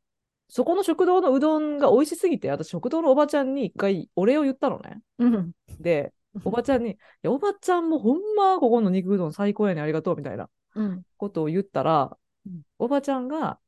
[0.48, 5.00] そこの食堂のうどんが美味しすぎて、私食堂のおばちゃんに一回お礼を言ったのね。
[5.18, 5.52] うん。
[5.80, 6.12] で、
[6.44, 11.04] おばちゃんに、いやおばちゃんもほんまここの肉うどん最高やねありがとうみたいなうん。
[11.16, 12.62] ことを言ったら、うん。
[12.78, 13.58] おばちゃんが、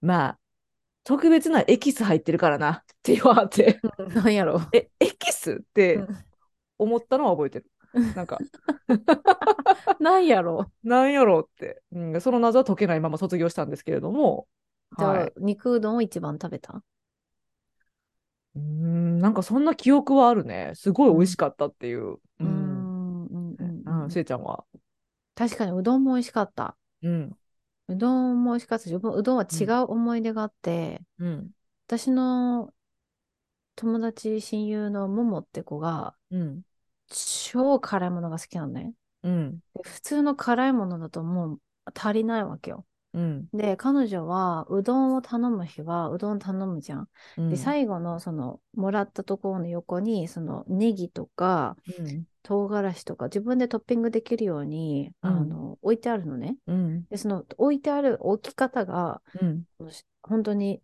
[0.00, 0.38] まあ、
[1.04, 3.80] 特別なエキス入ってるからなって言わはって、
[4.14, 4.60] なんやろ。
[4.72, 5.52] え、エキス？
[5.52, 6.24] ってうん。
[6.78, 7.66] 思ったのは覚えてる。
[8.14, 8.38] なんか、
[10.00, 10.70] なんやろ。
[10.82, 14.46] なんやろうって、うん、その謎は解けないまま卒業したんですけれども、
[14.98, 16.82] じゃあ、はい、肉うどんを一番食べた？
[18.56, 20.72] うーん、なんかそんな記憶はあるね。
[20.74, 22.16] すごい美味しかったっていう。
[22.38, 22.48] ううん。
[22.48, 23.26] ん。
[23.26, 23.56] うん。
[23.58, 24.64] ううんん、しえちゃんは？
[25.34, 26.76] 確かにうどんも美味しかった。
[27.02, 27.36] うん。
[27.88, 31.50] うどんも美味しかったし、うどんは違う思い出があって、うん。
[31.86, 32.72] 私の
[33.76, 36.62] 友達、親友のももって子が、うん。
[37.52, 38.94] 超辛いものが好きなのね。
[39.22, 39.62] うん。
[39.74, 41.60] で普通の辛いものだともう
[41.94, 42.86] 足りないわけよ。
[43.16, 43.48] うん。
[43.52, 47.08] で、彼女はうどんを頼む日はうどん頼むじゃん。
[47.38, 47.50] うん。
[47.50, 52.26] で、最後のそのもらったところの横にそのネギとかうん。
[52.42, 56.56] 唐辛子とか自分でトッピングできるように、うんあの置いてあるのね。
[56.66, 57.04] うん。
[57.08, 59.64] で、その置いてある置き方がうん。
[60.22, 60.80] 本当に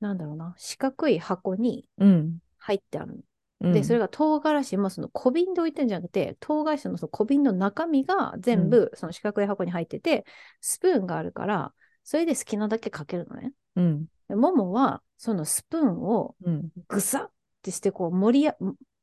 [0.00, 2.38] なんだろうな四角い箱にうん。
[2.58, 3.24] 入ってある。
[3.60, 10.24] で、それが唐辛子もその小瓶で置いてるんじゃなくて、唐辛子のその小瓶の中身が全部その四角い箱に入ってて、
[10.60, 13.52] スプーンがあるから、それで好きなだけかけるのね。
[13.76, 14.06] うん。
[14.28, 16.70] でももはそのスプーンをうん。
[16.88, 18.56] ぐさってして、こう盛りや、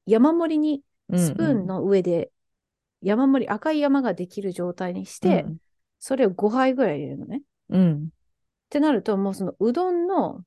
[0.05, 1.19] 山盛りにうん。
[1.19, 2.31] スプーンの上で
[3.01, 5.45] 山盛り、赤い山ができる状態にして、
[5.99, 7.37] それを5杯ぐらい入れるのね。
[7.37, 8.09] っうん。
[8.69, 10.43] てなると、もうそのうどんの、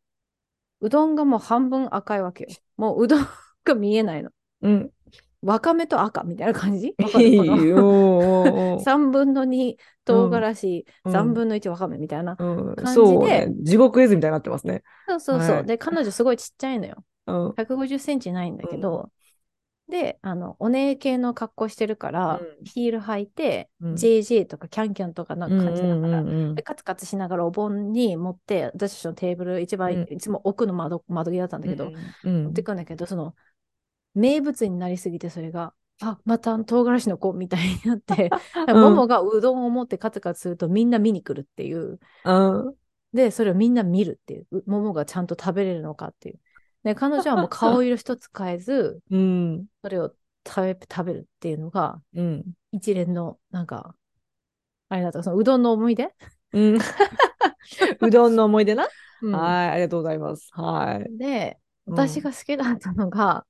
[0.81, 2.51] うどんがもう半分赤いわけよ。
[2.77, 3.27] もううどん
[3.65, 4.31] が見えないの。
[4.63, 4.91] うん。
[5.41, 6.95] わかめと赤みたいな感じ？
[6.99, 7.89] わかいいるこのよ。
[7.89, 12.37] おー3 分の2唐辛子、うん3分の1わかめみたいな。
[12.39, 12.75] うん。
[12.77, 13.49] 感じでそうね。
[13.63, 14.83] 地獄絵図みたいになってますね。
[15.09, 15.57] そうそうそう。
[15.57, 17.05] はいで、彼女すごいちっちゃいのよ。
[17.27, 17.53] うん。
[17.53, 19.11] 150センチないんだけど、
[19.89, 31.93] で、あの、お姉系の格好してるから、うんヒール履いて、うん JJ とかキャンキャンとかな感じだから、うんうんうんでカツカツしながらお盆に持って、私たちのテーブル、一番、うんいつも奥の窓窓際だったんだけど、
[32.25, 33.35] うん持ってくんだけど、その、
[34.15, 38.31] 名物になりすぎて、それが、あ、また唐辛子の子みたいになって、
[38.69, 41.99] うんももがうどんを持ってカツカツするとみんな見に来るっていう。
[42.25, 42.33] う
[42.71, 42.75] ん。
[43.13, 44.47] で、それをみんな見るっていう。
[44.53, 46.41] うももがちゃんと食べれるのかっていう。
[46.85, 49.67] で、彼女はもう顔色一つ変えず、 うん。
[49.83, 50.15] それを
[50.47, 52.45] 食べ食べるっていうのが、うん。
[52.73, 53.95] 一連の、なんか、
[54.89, 56.15] あれだった、そのうどんの思い出、
[56.53, 56.79] うん。
[58.01, 58.89] うどんの思い出な？
[59.21, 60.49] うんはい、ありがとうございます。
[60.53, 61.19] はい。
[61.19, 63.47] で、うん私が好きだったのが、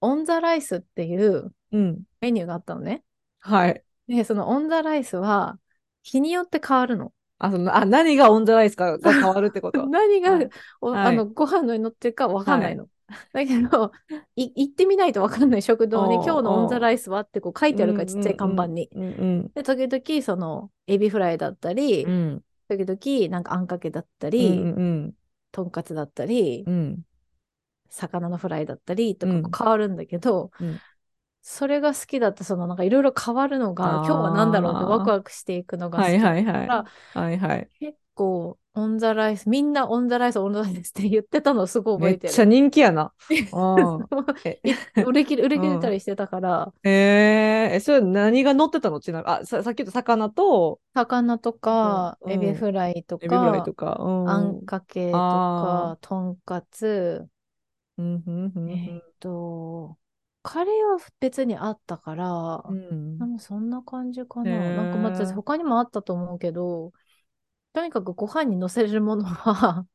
[0.00, 2.04] オンザライスっていううん。
[2.20, 3.02] メニューがあったのね。
[3.40, 3.84] はい。
[4.06, 5.58] で、そのオンザライスは、
[6.02, 7.12] 日によって変わるの。
[7.38, 9.86] あ、その、あ、何がオンザライスかが変わるってこと？
[9.88, 12.88] 何が、はいあのご飯の上に乗ってるかわかんないの。
[13.32, 13.92] だけど、
[14.36, 18.90] い行ってみないとわかんない食堂に今日のオンザライスはってこう書いてあるから、ちっちゃい看板に。
[19.54, 22.12] で、時々そのエビフライだったり、うん。
[22.12, 22.44] うん。
[22.68, 24.70] 時々なんかあんかけだったり、うん。
[24.72, 25.14] うん
[25.52, 27.02] とんかつだったり、うん。
[27.90, 30.82] 魚のフライだったりとか変わるんだけど、うん。
[31.42, 36.76] それが好きだった、そのなんかいろいろ変わるのが、今日は何だろうってワクワクしていくのが好はきだから、いはいはい。
[37.12, 37.70] はいはい。
[37.80, 42.14] 結構 on the rice、みんな on the rice、on the rice って言ってたのすごい覚える。
[42.14, 43.12] めっちゃ人気やな。
[45.02, 49.00] 売れ切れ、売れ切れたりしてたから、えー、え、それ何が乗ってたの？
[49.00, 52.32] ちなみに、あ、さ、さっき言った魚と、魚とか、うん。
[52.32, 54.28] エビフライとかと、か、うん。
[54.30, 57.28] あんかけとあか、とんかつ、
[57.98, 59.98] うん、うん、うん、えーっと、
[60.42, 63.18] カレーは別にあったから、うん。
[63.18, 64.50] なんかそんな感じかな。
[64.72, 66.92] なんかまた他にもあったと思うけど、
[67.72, 69.86] とにかくご飯に乗せれるものは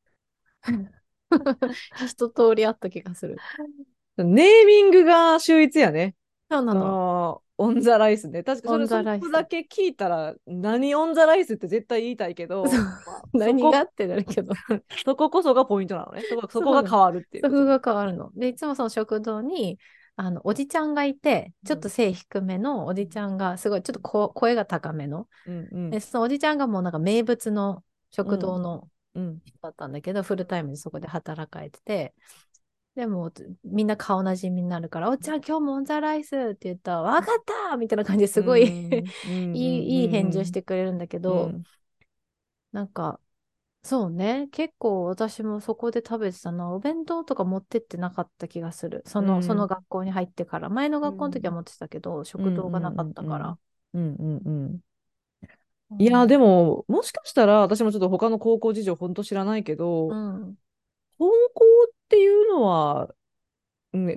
[2.06, 3.36] 一通りあった気がする。
[4.16, 6.14] ネーミングが秀逸やね。
[6.48, 7.43] あそうなの。
[7.58, 8.42] のオンザライスね。
[8.42, 12.64] 確かそれそこだけ聞いたら、何オンザライスって絶対言いたいけど、
[13.32, 14.52] 何がってなるけど、
[15.04, 16.22] そここそがポイントなのね。
[16.22, 17.44] そこそこが変わるっていう。
[17.44, 18.30] そこが変わるの。
[18.34, 19.78] で、いつもその食堂に、
[20.16, 25.28] あの、おじちゃんがいて、ちょっと背低めのおじちゃんが、すごい、ちょっとこ声が高めの。
[25.46, 32.14] うんうんで、そのおじちゃんがもうなんか名物の食堂のうん人だったんだけど、フルタイムでそこで働かれてて、
[32.94, 33.32] でも、
[33.64, 39.04] みんな顔なじみになるから、おっちゃん、今日もオンザライスって言ったら、わかったみたいな感じですごい、うん
[39.56, 41.64] いい、いい返事をしてくれるんだけど、うん
[42.72, 43.20] なんか、
[43.84, 46.70] そうね、結構私もそこで食べてたな。
[46.72, 49.02] お弁当とか持ってってなかった気がする。
[49.06, 50.70] その、うんその学校に入ってから。
[50.70, 53.58] 前の学校の時は持ってたけど、食堂がなかったから。
[53.92, 54.80] うんうんうん。
[55.98, 60.58] いや、でも、も、もしかしたら、私もちょっと他の高校事情、本当知らないけど、うん。
[61.18, 61.64] 高校
[62.14, 63.14] っていうのは、うん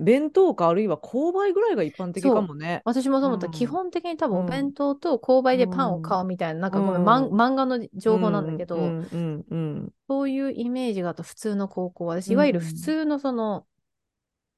[0.04, 2.82] 弁当かあるいは購買ぐらいが一般的かもね。
[2.84, 3.46] 私もそう思った。
[3.46, 3.52] うん。
[3.52, 4.44] 基本的に多分うん。
[4.46, 12.32] お弁当と購買でパンを買うみたいな、なんかごめん、漫画の情報なんだけど、うんうんうんそういうイメージがあった普通の高校は、私、うん。
[12.32, 13.66] いわゆる普通のその、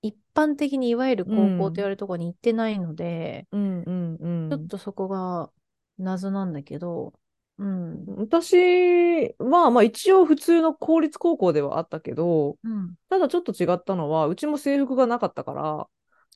[0.01, 4.51] 一般的にいわゆる高校と言われるところに行ってないので、うんうんうん。
[4.51, 5.51] ちょっとそこが
[5.99, 7.13] 謎なんだけど、
[7.61, 8.05] うん。
[8.17, 12.95] 私は、まあ一応普通の公立高校ではあったけど、うん。
[13.11, 15.87] ただちょっと違ったのは、うちも制服がなかったから、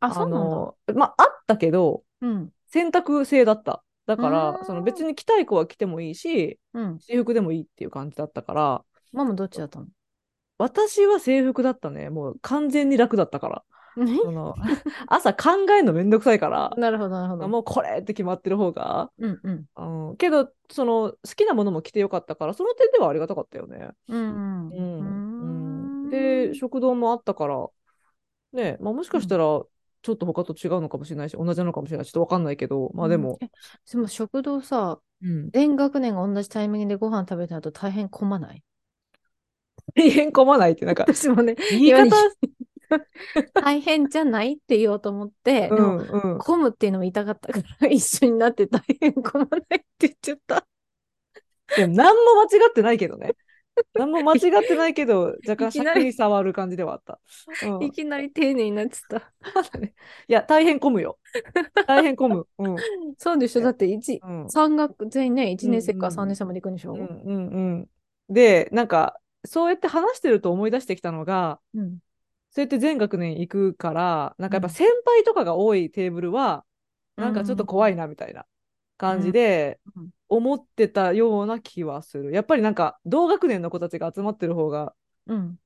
[0.00, 0.56] あ、そうなんだ。
[0.56, 2.50] の、まああったけど、うん。
[2.66, 3.82] 選択制だった。
[4.06, 6.98] だから、んその別に着たい子は着てもいいし、うん。
[7.00, 9.86] 制服でもいいっていう感じだったから、ママどっちだったの？
[10.58, 12.10] 私は制服だったね。
[12.10, 13.64] もう完全に楽だったから。
[13.94, 14.54] その
[15.06, 17.48] 朝考えるのめんどくさいから、なるほど、なるほど。
[17.48, 19.10] もうこれって決まってる方が。
[19.18, 20.08] うんうん。
[20.10, 23.90] うん、けど、その好きなものも着てよかったから、その点ではありがたかったよね。
[24.08, 26.06] うんううん。
[26.06, 26.10] ん。
[26.10, 27.66] で、食堂もあったから、
[28.52, 33.48] ね、まあ、もしかしたら、ちょっと他と違うのかもしれないし、同じなのかもしれないし、ちょっとわかんないけど、まあでも、え、
[33.90, 35.50] でも食堂さ、うん。
[35.50, 38.62] 全学年が同じタイミングでご飯食べた後大変混まない？
[39.94, 42.16] 大変込まないって、なんか、私もね、言い方、
[43.54, 44.54] 大変じゃない？
[44.54, 46.38] って言おうと思って、うんうん。
[46.38, 50.66] 混むっていうのも言いたかったから、一緒になって大変混まないって言っちゃった。
[51.76, 53.34] でも、何も間違ってないけどね。
[53.94, 57.20] 何も間違ってないけど、若干尺に触る感じではあった。
[57.66, 59.32] うんいきなり丁寧になってた。
[60.28, 61.18] いや、大変混むよ。
[61.86, 62.46] 大変混む。
[62.58, 62.76] うん。
[63.18, 66.92] そうでしょだって一うん三学全員ね、1年生からうんうん3年生まで行くんでしょ？
[66.92, 67.88] うんうんうん。
[68.28, 71.98] で、なんか、そうやって話してると思い出してきたのが、うん。
[72.54, 76.64] そうやって全学年行くから、なんかやっぱうん先輩とかが多いテーブルは、
[77.16, 78.46] なんかちょっと怖いなみたいな
[78.96, 79.80] 感じで
[80.28, 82.32] 思ってたような気はする。
[82.32, 84.94] やっぱりなんか同学年の子たちが集まってる方が、
[85.26, 85.58] うん。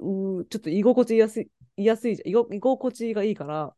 [0.00, 2.30] うーちょっと居心地いやすい、居やすいじゃん。
[2.30, 3.72] 居心地がいいから。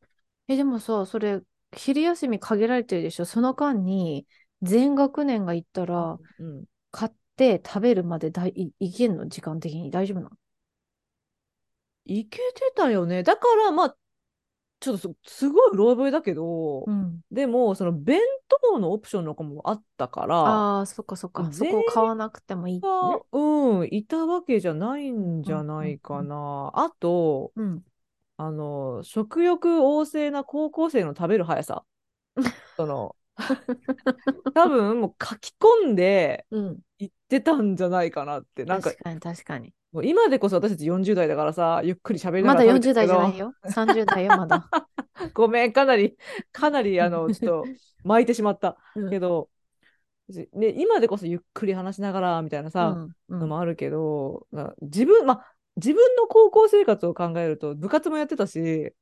[0.49, 1.43] え、でもさ、それ、
[1.77, 3.25] 昼休み限られてるでしょ？
[3.25, 4.27] その間に、
[4.63, 6.65] 全学年が行ったら、うん。
[6.93, 9.29] 買って食べるまでだいいいけんの？
[9.29, 10.31] 時間的に大丈夫なの？
[12.05, 13.23] いけてたよね。
[13.23, 13.97] だから、まあ、
[14.81, 17.21] ちょっとすすごいうろ覚えだけど、うん。
[17.31, 21.45] でも、その弁当のオプションの子もあったから、ああ、そっかそっか。
[21.53, 22.81] そ全こを買わなくてもいいね。
[22.83, 26.71] がうん、いたわけじゃないんじゃないかな。
[26.75, 27.85] あと、うん。
[28.37, 31.85] あの、食欲旺盛な高校生の食べる速さ。
[32.77, 33.17] その、
[34.55, 36.79] 多分もう書き込んでうん。
[36.99, 38.65] 行ってたんじゃないかなって。
[38.65, 39.73] なんか、確かに確かに。
[40.03, 43.53] 今でこそ私たち40代だからさ、ゆっくり喋りなまだがら食べて40代じゃないよ。
[43.69, 44.69] 30代よ、まだ。
[45.35, 46.17] ごめん、かなり、
[46.53, 47.69] かなり、あの、ちょっと
[48.03, 48.77] 巻いてしまった。
[48.97, 49.49] うんけど、
[50.55, 58.61] ね、今でこそゆっくり話しながらみたいなさ、うんうんのもあるけど、な自分、まあ、自分の高校生活を考えると、部活もやってたし、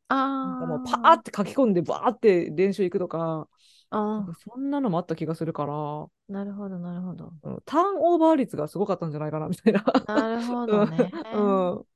[0.09, 3.49] なんかもうあパーって書き込んで、バーって練習行くとか、
[3.93, 4.27] あ。
[4.31, 6.09] あそんなのもあった気がするから、あ。
[6.29, 7.33] なるほど、なるほど。
[7.43, 9.85] うんターンオーバー率がすごかったんじゃないかな、みたいな。
[10.07, 11.11] なるほどね。
[11.33, 11.41] う
[11.81, 11.87] ん。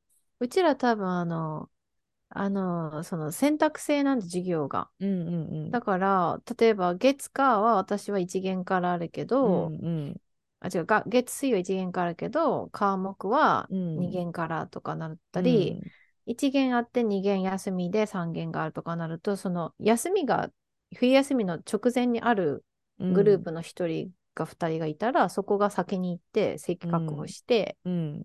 [0.40, 1.70] うちら多分あの、
[2.30, 4.90] あの、その選択制なんで授業が。
[5.00, 5.72] うんうんうん。
[5.72, 10.20] だから、例えば月火は私は一限からあるけど、うんうん
[10.60, 15.80] あ、違う、が月水は一限からあるけど、科目はうん二限からとかなったり、
[16.26, 20.50] 一限あって二限休みで三限があるとかなると、その休みが
[20.94, 22.64] 冬休みの直前にある
[22.98, 28.24] うんグループの一人が二人がいたら、そこが先に行って席確保してうんっ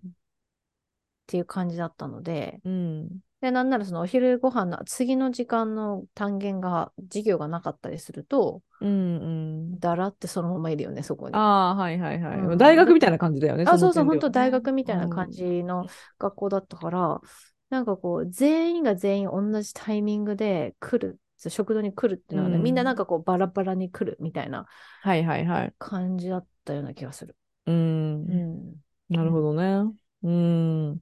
[1.28, 9.28] ていう感じだったので、うんで、なんならそのお昼ご飯の次の時間の単元が、授業がなかったりすると、うんう
[9.76, 9.80] ん。
[9.80, 11.36] だらってそのままいるよね、そこに。
[11.36, 12.38] ああ、はいはいはい。
[12.38, 13.64] うん大学みたいな感じだよね。
[13.68, 15.88] あ、そうそう、本当大学みたいな感じの
[16.20, 17.22] 学校だったから、
[17.70, 24.68] なんかこう、全員が全員同じタイミングで来る、食堂に来るっていうのはね、うんみんななんかこう、バラバラに来るみたいな
[25.02, 25.74] はいはいはい。
[25.80, 27.36] 感じだったような気がする。
[27.66, 28.34] うんう。
[28.34, 28.76] ん。
[29.10, 29.92] なるほどね。
[30.24, 31.02] うん。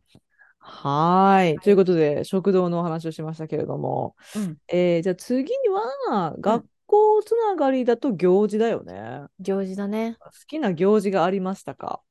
[0.59, 1.59] はーい。
[1.59, 4.57] ということで、食堂のお話をしましたけれども、うん。
[4.67, 9.23] えーじゃあ次には、学校つながりだと行事だよね。
[9.39, 10.17] 行事だね。
[10.19, 12.01] 好きな行事がありましたか？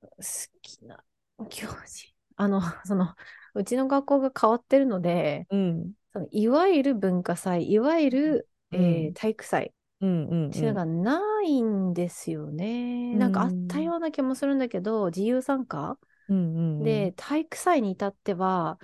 [0.00, 0.08] 好
[0.62, 1.02] きな
[1.38, 2.14] 行事。
[2.36, 3.14] あの、その、
[3.54, 5.92] うちの学校が変わってるので、うん。
[6.14, 9.14] そのいわゆる文化祭、いわゆる、えーうん。
[9.14, 9.74] 体育祭。
[10.00, 13.16] うんうんっていうのがないんですよね。
[13.16, 15.98] なんかあったような気もするんだけど、自由参加？
[16.28, 16.84] うんうんうん。
[16.84, 18.78] で、体育祭に至っては、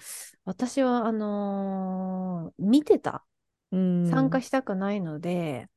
[0.45, 3.25] 私は、あのー見てた。
[3.71, 4.11] うん。
[4.11, 5.69] 参加したくないので、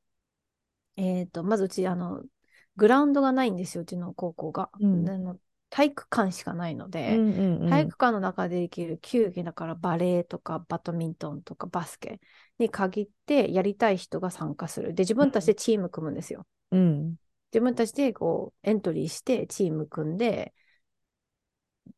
[0.96, 2.22] えっと、まずうち、あの、
[2.76, 4.70] グラウンドがないんですよ、うちの高校が。
[4.80, 5.04] うん
[5.74, 12.20] 体育館しかないのうで、んうんうん体育館の中でできる球技だからバレーとかバドミントンとかバスケ
[12.58, 14.94] に限ってやりたい人が参加する。
[14.94, 16.46] で、自分たちでチーム組むんですよ。
[16.70, 17.18] うん
[17.52, 20.54] 自分たちでこうエントリーしてチーム組んで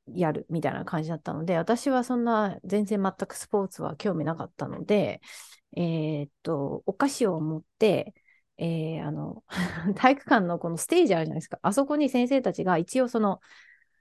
[0.06, 5.20] やるみたいな感じだったので、私はそんな全然全くスポーツは興味なかったので、
[5.76, 8.14] えーっと、お菓子を持って、
[8.58, 9.44] えーあの、
[9.96, 11.58] 体育館のこのステージあるじゃないですか。
[11.62, 13.40] あそこに先生たちが一応その、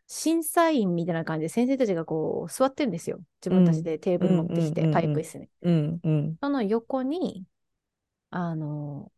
[0.08, 3.20] 審査員みたいな感じで先生たちがこう座ってるんですよ。
[3.42, 5.50] 自分たちでテーブル持ってきて、パイプ椅子に。
[5.64, 6.38] うんうん。
[6.42, 7.46] その横に、
[8.30, 9.12] あの、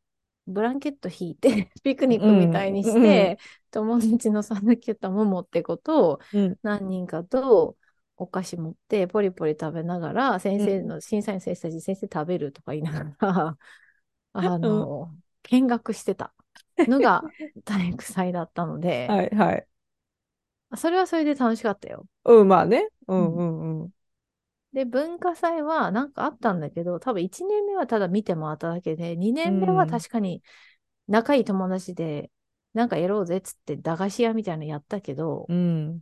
[0.48, 3.38] ブランケット引いて、 ピクニックみたいにしうんて、
[3.72, 6.58] 友達のサヌキュッタモモってことをうん。
[6.64, 7.78] 何人かと
[8.16, 13.58] お菓子持ってポリポリ食べながら、先生の、審査員先生たち先生食べるとか言いながら、
[14.34, 15.14] あの、
[15.48, 16.34] 見学してた
[16.78, 17.24] のが
[17.66, 19.68] 体育祭だったので、はいはい。
[20.76, 22.06] それはそれで楽しかったよ。
[22.26, 22.90] うん、まあね。
[23.08, 23.92] うんうんうん。
[24.74, 30.44] で、文化祭はなんかあったんだけど、多分1年目はただ見て回っただけで、2年目は確かに
[31.08, 32.32] 仲いい友達で、
[32.74, 36.02] なんかやろうぜっつって駄菓子屋みたいなのやったけど、うん。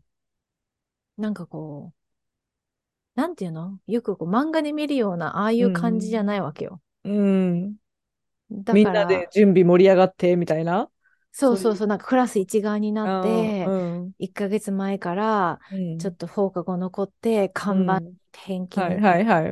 [1.17, 3.79] なんかこう、なんていうの？
[3.87, 6.81] よくこう漫画で見るような、ああいう感じじゃないわけよ。
[7.03, 7.73] うん。
[7.73, 7.79] だ
[8.49, 10.89] みんなで準備盛り上がってみたいな？
[11.31, 15.97] そうそうそう、なんかクラス一丸になってう、ん1ヶ月前からうん。
[15.97, 18.13] ちょっと放課後残って、看板うん。
[18.33, 18.97] 返金。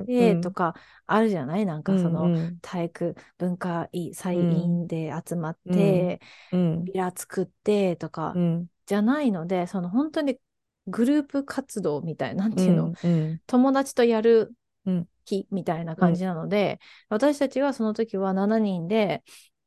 [0.06, 0.76] でとか
[1.08, 1.66] あるじゃない？
[1.66, 6.22] なんかその、うん体育文化祭で集まって、
[6.52, 6.86] うん。
[6.86, 8.68] ビラ作ってとかうん。
[8.86, 10.40] じゃないので、その本当に
[10.88, 14.54] グループ活動みたいな、なんていうの、うん友達とやるうん
[15.26, 16.80] 日みたいな感じなので、
[17.10, 19.24] 私たちはその時は7人で、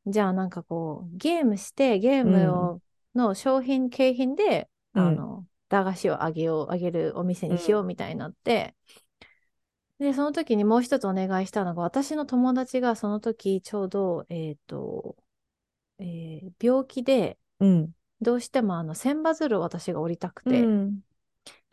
[0.07, 2.81] じゃあなんかこう、ゲームして、ゲームを、
[3.15, 5.07] の商品、景品で、うん。
[5.07, 8.75] あの、駄菓子をあげよう、あげるお店にしようみたいになって、
[9.99, 15.17] で、その時にもう一つお願いしたのが、私の友達がその時ちょうど、えっ、と、
[15.99, 17.93] えー病気で、うん。
[18.21, 20.87] どうしてもあの千羽鶴を私が折りたくて、うん。
[20.97, 21.06] ら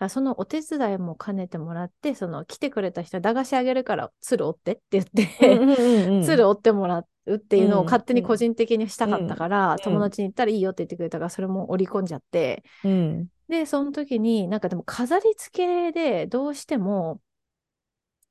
[0.09, 6.23] そのお手伝いも兼ねてもらって、その来てくれた人に駄菓子あげるから鶴折ってって言って、うんうんうんうん。
[6.25, 9.77] 鶴折ってもらうっていうのをうん勝手に個人的にしたかったから、ん。
[9.77, 13.27] 友達に言ったらいいよって言ってくれたから、それも織り込んじゃって、うん。
[13.47, 17.19] で、その時になんかでも飾り付けでどうしても、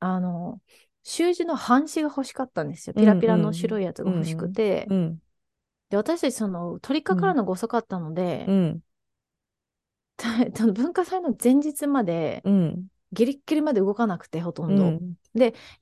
[0.00, 0.60] あの、
[1.04, 2.94] 習字の半紙が欲しかったんですよ。
[2.94, 4.86] ピラピラの白いやつが欲しくて。
[4.90, 5.22] うん
[5.92, 8.80] で、私たちその取り掛かるのが遅かったので、うん
[10.74, 12.86] 文化祭の前日までうん。
[13.12, 15.14] ギリッギリまで動かなくてほとうんど、ん。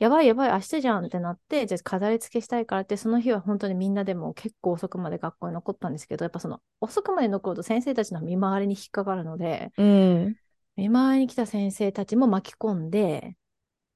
[0.00, 10.36] やばいやばい明日じゃんってなってじゃあ飾り付けしたいからってその日は本当にみんなでも結構遅くまで学校に残ったんですけどやっぱその遅くまで残ると先生たちの見回りに引っかかるのでうん。
[10.76, 13.36] 見回りに来た先生たちも巻き込んで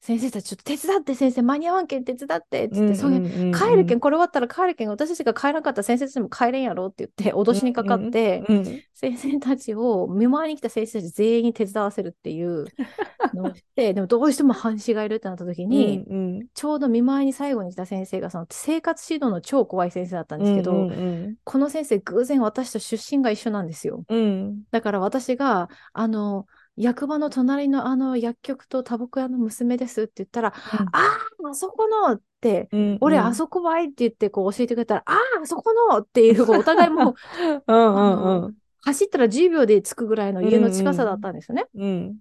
[0.05, 12.67] 先生たちちょっと手伝って先生間に合わんけん手伝ってっつって、そういう帰るけんこれ終わったら帰るけん私たちが帰らなかったら先生たちも帰れんやろって言って脅しにかかって、うん先生たちを見回りに来た先生たち全員に手伝わせるっていう
[13.35, 21.37] のをしてでもどうしても半紙がいるってなった時に、うんちょうど見舞いに最後に来た先生がその生活指導の超怖い先生だったんですけど、うんうん。
[21.45, 24.05] この先生偶然私と出身が一緒なんですよ。
[24.09, 24.63] うん。
[24.71, 26.47] だから私があの
[26.77, 37.15] 役場の隣のあの薬局とタバコ屋の娘ですって言ったら、あああそこのってうん俺あそこばいって言ってこう教えてくれたら、あああそこのっていうお互いもう
[37.67, 38.55] うんうんうん。
[38.83, 41.67] 走ったら10秒で着くぐらいの家の近さだったんですよね。
[41.75, 42.17] うん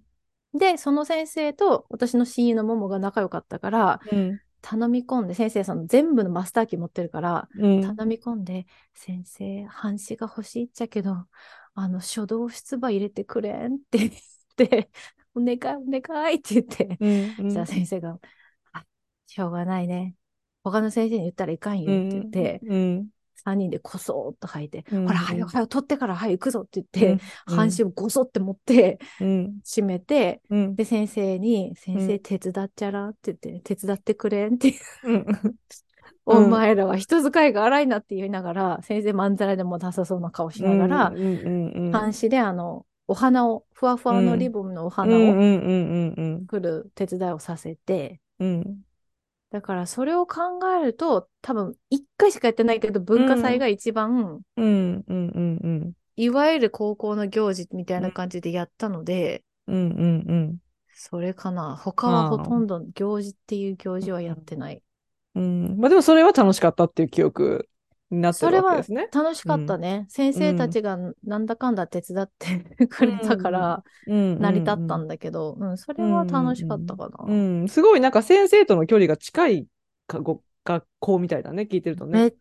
[0.56, 4.40] でその先生と私の親友のももが仲良かったからうん。
[4.66, 7.82] 頼み込んで先生その全部のマスターキー持ってるからうん。
[7.82, 11.26] 頼み込んで、先生、半紙が欲しいっちゃけど、
[11.74, 14.10] あの、書道出馬入れてくれんって、
[15.34, 17.50] お願い、お願いって言って、うんうん。
[17.50, 18.18] じゃあ先生が、
[18.72, 18.84] あ、
[19.26, 20.14] しょうがないね。
[20.62, 23.08] 他の先生に言ったらいかんよって言って、うん
[23.46, 29.58] 3人でこそっと吐いて、うんほら、はよはよ、取ってから、はよ、行くぞって言って、うん半紙をごそって持って、うん。
[29.64, 30.74] 閉めて、うん。
[30.74, 32.20] で、先生に、先生、うん。
[32.20, 34.74] 手伝っちゃらって言って、手伝ってくれんって
[35.04, 35.14] うん。
[35.14, 35.26] うん。
[36.24, 48.82] お前らは人使いが荒いなって言いながら、先生まんざらでもなさそうな顔しながら、うんうんうん半紙であの、お花を、ふわふわのリボンのお花をうんうんうんうん作る手伝いをさせて、うん。
[49.50, 50.40] だからそれを考
[50.80, 54.40] えると、多分一回しかやってないけど、文化祭が一番、
[56.16, 59.44] いわゆる高校の行事みたいな感じでやったので、
[60.96, 61.76] それかな。
[61.76, 64.82] 他はほとんど行事っていう行事はやってない。
[65.34, 65.76] うん。
[65.78, 67.68] まあでもそれは楽しかったっていう記憶。
[67.68, 67.73] に
[68.20, 69.08] なってそれはるわけですね。
[69.12, 70.06] 楽しかったね。
[70.08, 77.24] 先生たちがなんだかんだ手伝ってくれたから、成成り立ったんだけど、うん、それは楽しかったかな。
[77.26, 79.66] うん、すごいなんか先生との距離が近い
[80.06, 82.24] かご学校みたいだね、聞いてるとね。
[82.24, 82.32] め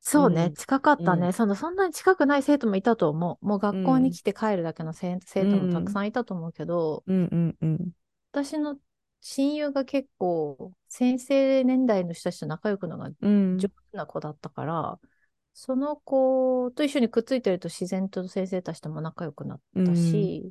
[0.00, 1.54] そうね、うん近かったね、うんその。
[1.56, 3.44] そんなに近くない生徒もいたと思う。
[3.46, 7.90] もう学校に来て帰るだけのせ、生徒もたくさんいたと思うけど、うんうんうん。
[8.30, 8.76] 私の
[9.20, 14.98] 親友が結構、先生年代の人たちと仲良くのがうん上手な子だったから、
[15.58, 20.50] その子と一緒にくっついてると自然と先生たちとも仲良くなったし、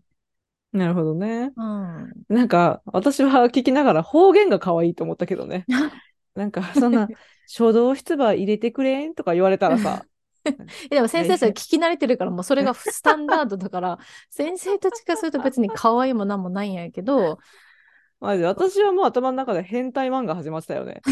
[0.71, 1.51] なるほどね。
[1.55, 2.11] うん。
[2.27, 5.63] なんか私は聞きながら方言が可愛いと思ったけどね。
[6.33, 7.07] なんかそんな
[7.45, 10.05] 書道出馬入れてくれんとか言われたらさ、
[10.89, 13.99] でも先生それ聞き慣れてるから、もうそれがスタンダードだから、
[14.31, 17.37] 先生たちがすると別に可愛いもなんもないんやけど、
[18.19, 21.03] マジで私はもう頭の中で変態漫画始まってたよね。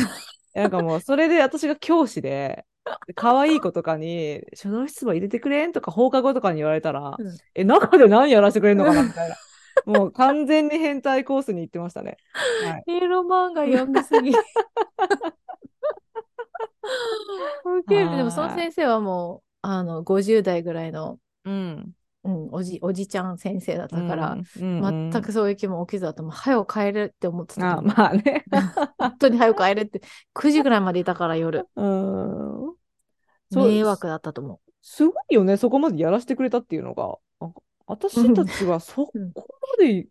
[0.55, 2.65] なんかもうそれで私が教師で、
[3.15, 5.71] 可愛い子とかに書道出馬入れてくれん？
[5.71, 9.03] とか放課後とかに言われたら、うんえ、中で何やらせてくれんのかな？
[9.03, 9.35] みたいな。
[9.85, 12.17] もう完全に変態コースに行ってましたね。
[12.65, 12.83] はい。
[12.87, 14.31] エロ漫画読みすぎ。
[17.87, 21.91] でもその先生はもう、あの、50代ぐらいの、うん。
[22.23, 26.23] うん、おじ、おじちゃん先生だったから、うん、うん全くそういう気も起きずだった。
[26.23, 27.81] もう、早く帰れって思ってたあ。
[27.81, 28.45] まあね。
[28.97, 30.01] 本当に早く帰れって、
[30.33, 31.67] 9時ぐらいまでいたから夜。
[31.75, 32.75] うん。
[33.51, 37.17] 迷惑だったと思すごいよね、そこまでやらせてくれたっていうのが。
[37.85, 40.07] 私たちはそこうんまで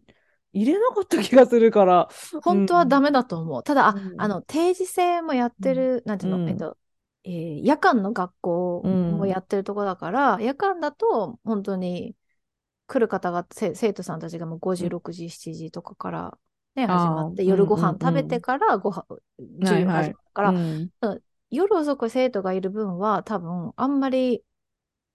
[0.53, 2.09] 入れなかった気がするから。
[2.35, 2.41] う。
[2.43, 3.63] 本当はダメだと思う。
[3.63, 6.77] ただ、あうんあの、定時制もやってる、なんていうの、うんえっと、
[7.25, 12.17] えー夜間の学校もやってるとこだから、夜間だと本当に
[12.87, 16.39] 来る方が、せ生徒さんたちがもう5時、うん6時、7時とかから、
[16.77, 17.89] ね、始まって、夜ごうんうんうん。
[17.89, 19.07] 飯食べてからご飯、
[19.63, 20.07] 授業はい。
[20.07, 20.91] 始まるから、うん。
[21.51, 24.43] 夜遅く生徒がいる分は多分あんまり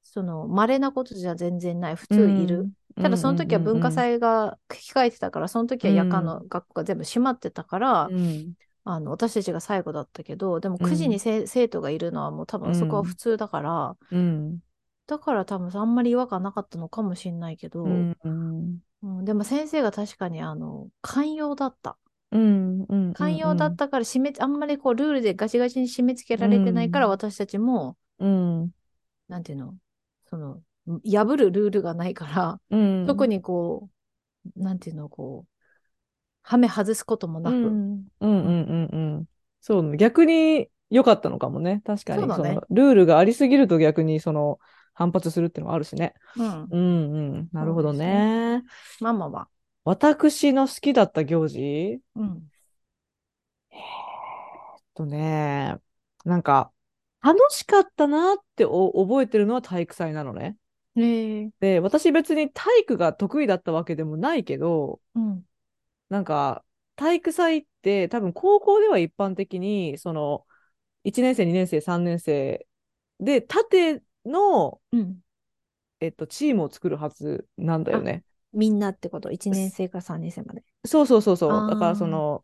[0.04, 1.96] その稀なことじゃ全然ない。
[1.96, 8.56] 普通いる、ただその時は文化祭が控えてたからその時は夜間の学校が全部閉まってたから、うん
[8.90, 14.60] あの私たちが最後だったけどでもうん9時にせ、生徒がいるのはもう多分そこは普通だから、うん
[15.08, 18.18] だから多分あんまり違和感なかったのかもしれないけど、うん。
[18.24, 18.80] うん。
[19.02, 21.98] うんでも先生が確かにあの、寛容だった。
[22.32, 22.86] うん。
[22.90, 23.14] うん。
[23.14, 28.72] 寛容だったから締め、あんまりこうルールでガチガチに締め付けられてないから私たちも、うん。
[29.30, 29.76] なんていうの、
[30.26, 30.62] その、
[31.06, 33.90] 破るルールがないから、うん、特にこ
[34.58, 35.57] う、なんていうの、こう、
[36.48, 37.56] はめ外すこともなく。
[37.56, 39.26] うん、うん、うんうんうん。
[39.60, 41.82] そう、逆に良かったのかもね。
[41.86, 42.22] 確かに。
[42.34, 44.60] そ、ね、のルールがありすぎると逆にその
[44.94, 46.14] 反発するっていうのもあるしね。
[46.38, 47.50] うん、うんうん。
[47.52, 48.60] なるほどね。
[48.60, 48.64] ね
[49.02, 49.48] まあまあまあ。
[49.84, 52.44] 私の好きだった行事、うん、
[53.72, 55.76] えー、っとね、
[56.24, 56.72] なんか、
[57.22, 60.56] 楽しかったなって覚えてるのは体育祭なのね。
[61.60, 65.44] で、私別に体育が得意だったわけでもないけど、うん、
[66.10, 66.64] なんか、
[66.96, 70.46] 体育祭って多分高校では一般的に、その、
[71.04, 72.68] 1年生、2年生、3年生
[73.20, 75.20] で、縦の、うん、
[76.00, 78.24] えっと、チームを作るはずなんだよね。
[78.54, 80.64] みんなってこと ?1 年生から3年生まで。
[80.86, 81.70] そうそうそうそう。
[81.70, 82.44] だからその、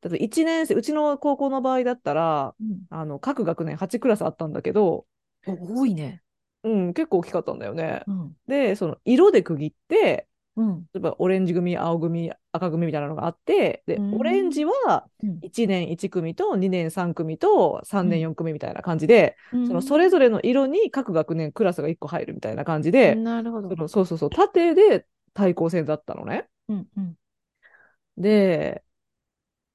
[0.00, 5.06] だって1年生、うちの高校の場合だったら、うん、あの各学年8クラスあったんだけど、
[5.46, 6.22] 多いね。
[6.64, 8.02] うん、結構大きかったんだよね。
[8.06, 15.06] うん、で、その色で区切って、うん、例えばオレンジ組、青組、赤組みたいなのがあって、で、オレンジは
[15.42, 23.70] 1年1組と2年3組と3年4組みたいな感じで、そのそれぞれの色に各学年クラスが1個入るみたいな感じで、なるほど。
[23.70, 26.48] そのそうそうそう、縦で対抗戦だったのね。
[26.68, 27.16] うんうん、
[28.18, 28.82] で、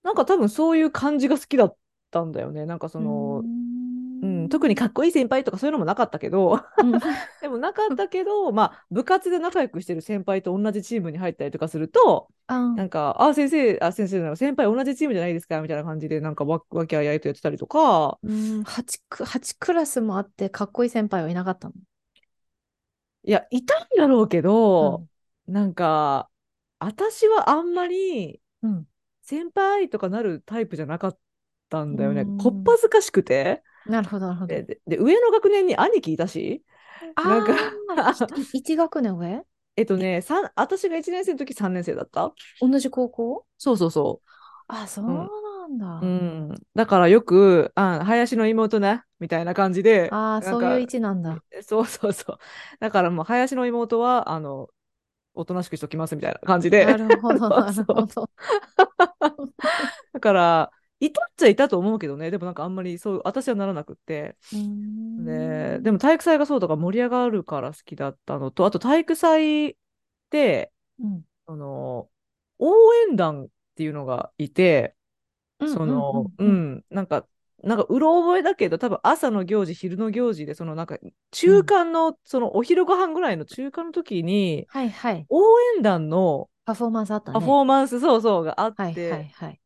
[0.03, 1.77] なんか多分そういう感じが好きだっ
[2.11, 2.65] たんだよね。
[2.65, 3.76] なんかその、うん、
[4.49, 6.59] 特にかっこいい先輩とかそういうのもなかったけど、
[7.41, 18.17] でもなかったけど、まあ、部活で仲良くしてる先輩と同じチームに入ったりとかすると、なんか、あ、先生、あ、先生、先輩同じチームじゃないですかみたいな感じで、なんかわ、わきあいあいとやってたりとか。
[18.23, 21.73] うん、8ク、8クラスもあって、かっこいい先輩はいなかったの？
[23.23, 25.05] いや、いたんだろうけど、
[25.47, 26.29] うん、なんか、
[26.79, 28.87] 私はあんまり、うん、
[29.21, 31.19] 先輩とかなるタイプじゃなかっ
[31.69, 32.25] たんだよね。
[32.41, 33.61] こっぱずかしくて。
[33.89, 34.47] なるほど、なるほど。
[34.47, 36.63] でで上の学年に兄貴いたし、
[37.23, 37.53] なんか
[38.53, 39.45] 1学年上？
[39.75, 40.23] えっとね、
[40.55, 43.45] 私が1年生の時3年生だった同じ高校？
[43.57, 44.27] そうそうそう。
[44.67, 45.85] あ、そうなんだ。
[46.01, 46.49] うん。
[46.75, 50.09] だからよく、あ林の妹ね、みたいな感じで。
[50.11, 51.43] ああ、そういう位置なんだ。
[51.61, 52.37] そうそうそう。
[52.79, 54.69] だからもう、林の妹は、あの、
[55.33, 56.85] おとなしくしときますみたいな感じで。
[56.85, 58.29] なるほど、 なるほど。
[60.13, 64.35] だから、いたっちゃいたと思うけどね、でもなんかあんまりそう、私はならなくって。
[64.51, 69.75] で、でも体育祭がそうとか盛り上がるから好きだったのと、あと体育祭っ
[70.29, 72.09] て、うん、あの、
[72.59, 74.95] 応援団っていうのがいて、
[75.59, 77.27] その、うん、なんか、
[77.63, 80.97] なんかうろ覚えだけど、多分朝の行事、昼の行事で、そのなんか
[81.31, 85.41] 中間の、うん、そのお昼ご飯ぐらいの中間の時に、はいはい、応
[85.75, 87.39] 援団のパフォーマンスあったね。
[87.39, 89.59] パフォーマンス、そうそうがあって、はいはいはい、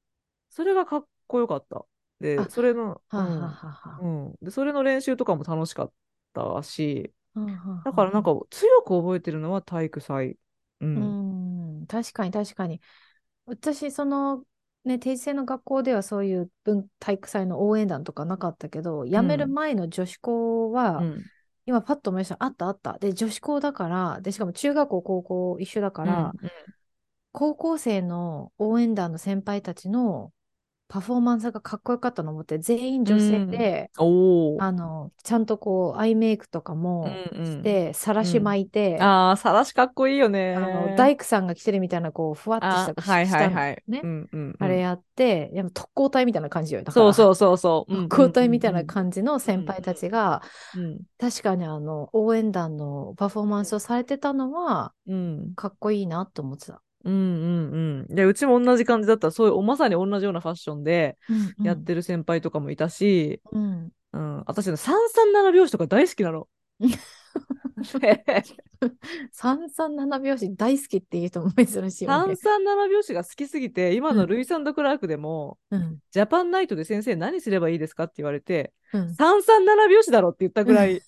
[0.50, 1.86] それがかっこよかった。
[2.20, 5.92] で、それの、うん、うん、で、それの練習とかも楽しかっ
[6.34, 7.12] たし、
[7.86, 10.38] だからなんか強く覚えてるのは体育祭。
[10.82, 11.88] うん、うん。
[11.88, 12.82] 確かに確かに。
[13.46, 14.44] 私、その、
[14.84, 21.24] ね、定時制の学校ではそういう文体育祭の応援団とかなかったけど、辞める前の女子校は、うん、
[21.66, 22.98] 今パッと思い出した、あったあった。
[23.00, 26.52] で、女子校だから、で、しかも中学校、高校一緒だから、うんうん、
[27.32, 30.32] 高校生の応援団の先輩たちの
[30.92, 40.54] パフォーマンスがかっこよかったの思って、全員女性で、うん、あの、ちゃんとこう、アイメイクとかもして、さらし巻いて、ああ、さらしかっこいいよね。
[40.54, 43.84] あの、大工さんが着てるみたいな、こう、ふわっとした、はいはいはい。
[43.88, 46.82] ね、うんうんあれやって、やっぱ特攻隊みたいな感じよ。
[46.90, 47.96] そうそうそうそう。
[48.10, 50.42] 特攻隊みたいな感じの先輩たちが、
[51.18, 56.82] 確かにあの、応援団のパフォーマンスをされてたのは、うん、かっこいいなと思ってた。
[57.04, 58.16] うんうんうん。
[58.16, 59.32] で、うちも同じ感じだった。
[59.32, 61.18] そういう、まさに同じようなファッションで
[61.64, 63.90] やってる先輩とかもいたし、うん。
[64.14, 66.48] うん、私の三三七拍子とか大好きなの。
[69.32, 72.36] 三三七拍子大好きっていう人も珍しいよね。
[72.36, 81.02] 三三七拍子が好きすぎて、今のルイサンド・クラークでも、うん、ジャパンナイトで先生何すればいいですかって言われて、三三七拍子だろって言ったぐらい、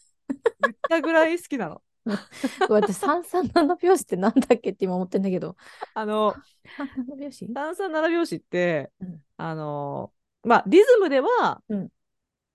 [0.61, 1.81] 言ったぐらい好きなの。
[2.69, 5.55] 私、三三七拍子ってなんだっけって今思ってんだけど。
[5.93, 6.35] あの、
[6.77, 7.47] 三三七拍子？
[7.53, 11.89] 三三七拍子って、うん、あの、まあ、リズムでは、うん、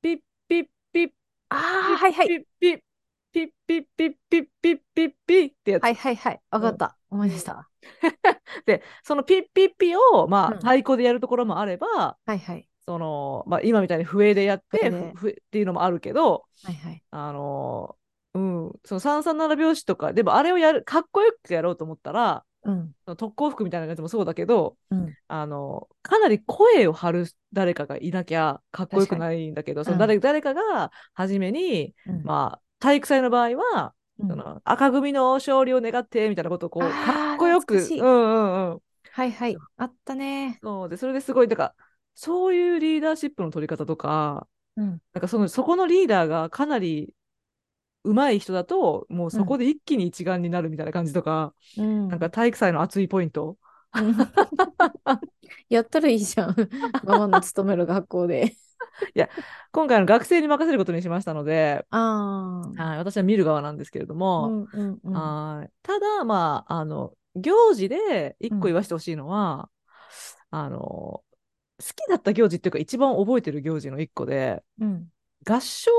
[0.02, 0.18] ピッ
[0.48, 1.10] ピッピッ、
[1.48, 2.28] ああ、はいはい。
[2.28, 2.80] ピッピッ
[3.32, 5.82] ピッピッピッピッピッピッピッってやつ。
[5.82, 6.40] はいはいはい。
[6.50, 6.96] わかった。
[7.10, 7.68] 思い出した。
[8.66, 12.68] で、そのピッピッピを、まあ、太鼓でやるところもあれば、はいはい。
[12.84, 17.02] その、まあ、今みたいに笛でやって、笛っていうのもあるけど、はいはい。
[17.10, 17.96] あの、
[18.38, 22.92] うん、の、その337拍子とか、でもあれをやる、かっこよくやろうと思ったら、うん。
[23.04, 25.14] その特攻服みたいなやつもそうだけど、うん。
[25.28, 38.78] あの、かなり声を張る誰かがいなきゃかっこよくないんだけど、そのうん誰誰かが初めに、うんまあ、体育祭の場合は、うんその赤組の勝利を願ってみたいなことをこう、かっこよく、うんうんうん。
[39.12, 39.56] はいはい。
[39.76, 40.58] あったね。
[40.60, 41.74] そうで、それですごい、だから、
[42.16, 45.00] そういうリーダーシップの取り方とか、うん。
[45.12, 47.14] なんかその、そこのリーダーがかなり
[48.08, 52.08] 上手い人だと、もうそこで一気に一丸になるみたいな感じとか、うん。
[52.08, 53.56] なんか体育祭の熱いポイント。
[53.94, 54.16] うん
[55.70, 56.54] やったらいいじゃん。
[57.04, 58.54] ママの勤める学校で。
[59.72, 62.82] 今回の学生に任せることにしましたので、ああ。
[62.82, 65.12] はい、私は見る側なんですけれどうも、んうんうん。
[65.12, 69.70] はいただ、まあ、あの、行事で一個言わせてほしいのは、
[70.50, 71.24] あの、好
[71.78, 75.08] きだった行事っていうか、一番覚えてる行事の一個で、うん。
[75.46, 75.90] 合唱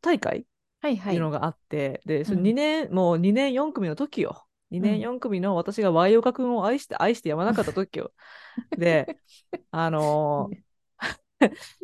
[0.00, 0.44] 大会
[0.82, 1.20] はいはいっていう。
[1.20, 4.46] のがあって、で、そのうん2年、もう2年4組の時よ。
[4.70, 8.12] 2年4組の私がワイオカ君を愛して、愛してやまなかった時よ。
[8.76, 9.10] で、
[9.70, 10.62] あのー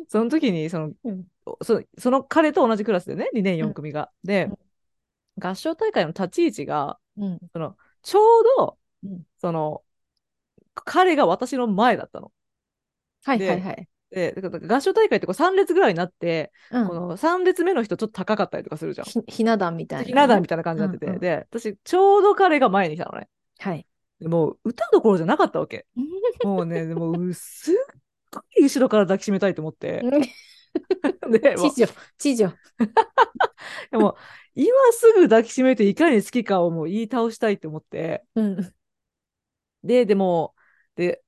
[0.07, 1.27] その時にその、うん
[1.63, 4.11] そその彼と同じクラスでね、2年4組が。
[4.23, 4.57] でうん、
[5.39, 7.39] 合唱大会の立ち位置が、うん。
[7.53, 9.83] そのちょうど、うんその、
[10.73, 12.31] 彼が私の前だったの。
[13.23, 13.89] はいはいはい。
[14.11, 19.05] で、だから合唱大会ってこう3列ぐらいになって、うんこの3列目の人ちょっと高かったりとかするじゃん。
[19.05, 20.07] ひひな壇みたいなね。
[20.07, 23.27] ひな壇みたいな感じになってて、うんうんで、私、ちょうど彼が前に来たのね。
[23.59, 23.85] はい。
[24.19, 25.85] でもう歌どころじゃなかったわけ。
[26.43, 27.75] もうね、でもうすっ
[28.31, 30.01] ごい後ろから抱きしめたいと思って。
[31.29, 31.87] で、もう知女、
[32.17, 32.53] 知女。
[33.91, 34.17] でも
[34.55, 38.23] 今すぐ抱きしめていかに好きかをもう言い倒したいと思って。
[38.35, 38.73] うん。
[39.83, 40.53] で、でも、
[40.95, 41.21] で、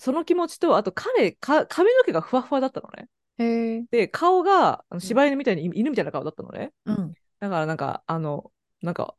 [0.00, 3.08] その気持ちと、あと彼、か髪の毛がふわふわだったのね。
[3.38, 3.84] へえ。
[3.90, 6.72] で、顔があの柴犬みたいに犬みたいな顔だったのね。
[6.86, 7.14] うん。
[7.38, 8.50] だからなんか、あの、
[8.82, 9.14] なんか、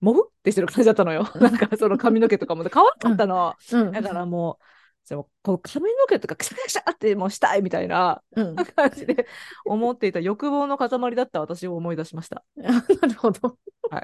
[0.00, 1.30] もふってしてる感じだったのよ。
[1.36, 2.64] なんかその髪の毛とかも。
[2.64, 3.54] 可愛かったの。
[3.72, 3.92] うん。
[3.92, 8.56] だからもう、でもこう髪の毛とかくしゃくしゃってもうしたいみたいなうん。
[8.56, 9.26] 感じで
[9.66, 12.42] 思っていた欲望の塊だった私を思い出しました。
[12.56, 13.58] なるほど。
[13.90, 14.02] はい。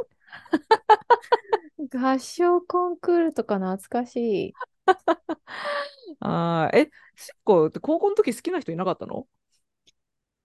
[1.93, 4.55] 合唱コンクールとか懐かしい。
[6.21, 9.27] あーえ、しっこって高校の時好きな人いなかったの？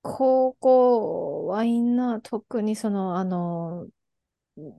[0.01, 3.87] 高校はみんな特にその、あの、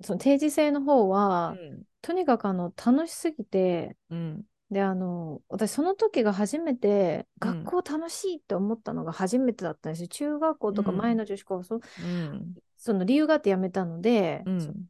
[0.05, 1.61] その定時制の方は、
[2.03, 4.47] とにかくあの楽しすぎて、うん。
[4.71, 10.09] で、あの、私その時が初めて、うん学校楽しいって思ったのが初めてだったんですよ。
[10.09, 12.57] 中学校とかうん前の女子高そうん。
[12.79, 14.89] その理由があって辞めたので、うん。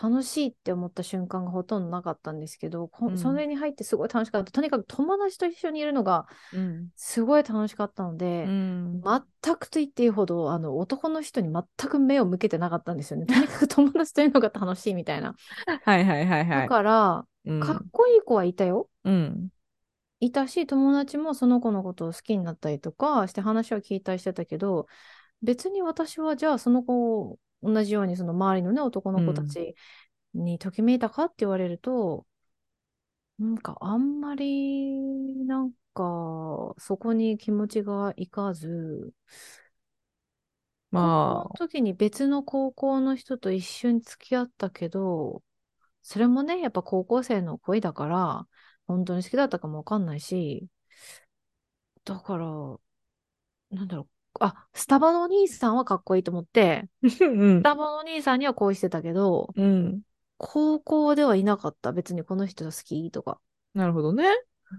[0.00, 4.52] 楽しいって思った瞬間がほとんどなかったんですけど、こうんそれに入ってすごい楽しかった。
[4.52, 6.90] とにかく友達と一緒にいるのがうん。
[6.96, 9.02] すごい楽しかったので、うん。
[9.04, 13.26] 全くと言っていいほどあの男の人に全く目を向けてなかったんですよね。
[13.28, 15.34] とにかく友達といるのが楽しいみたいな。
[15.84, 16.68] はいはいはいはだい。
[16.68, 18.88] から、うんかっこいい子はいたよ。
[19.04, 19.50] うん。
[20.20, 24.86] いたし、友達もその子のことを好きになったりとかして話は聞いたりしてたけど、
[25.42, 29.74] 別に私はじゃあその子を同じようにその周りのね男の子たち
[30.34, 32.26] にときめいたかって言われると、
[33.38, 34.96] なんかあんまり
[35.46, 39.12] なんかそこに気持ちがいかず、
[40.90, 45.42] ま高校の時に別の高校の人と一緒に付き合ったけど、
[46.02, 48.48] それもね、やっぱ高校生の恋だから、
[48.86, 50.68] 本当に好きだったかもわかんないし、
[52.04, 52.46] だから、
[53.70, 54.08] なんだろう、
[54.40, 57.06] あ、スタバのお兄さんはかっこいいと思って、あ。
[57.06, 57.62] うんス。
[57.62, 60.00] タバのお兄さんには恋してたけど、うん。
[60.36, 61.92] 高校ではいなかった。
[61.92, 63.40] 別にこの人好きとか。
[63.74, 64.24] なるほどね。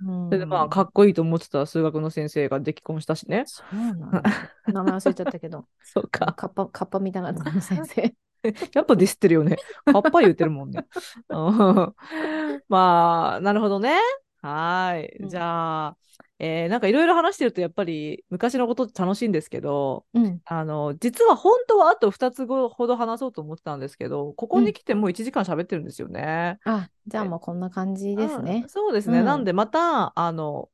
[0.05, 3.43] うんそれでまあ、かっこいいと思ってた数学の先生が出来婚したしね。
[3.47, 4.23] そうなんだ。
[4.67, 6.33] 名前忘れちゃったけど、 そうか。
[6.33, 8.15] カッパ、カッパみたいな先生。
[8.73, 9.57] やっぱディスってるよね。
[9.85, 10.85] カッパ言ってるもんね。
[11.29, 11.93] うん
[12.69, 13.97] まあ、なるほどね。
[14.41, 15.23] はーい。
[15.23, 15.97] うんじゃあ、
[16.39, 20.41] えーなんかいろいろ話してると、やっぱり昔のことって楽しいんですけど、うん。
[20.45, 26.59] あの、実は本当はあと2つほど話そうと思ってたんですけど、ここに来てもう1時間喋ってるんですよね。
[26.63, 28.69] あ、じゃあもうこんな感じですねうん。
[28.69, 29.19] そうですね。
[29.19, 30.69] うんなんでまた、あの、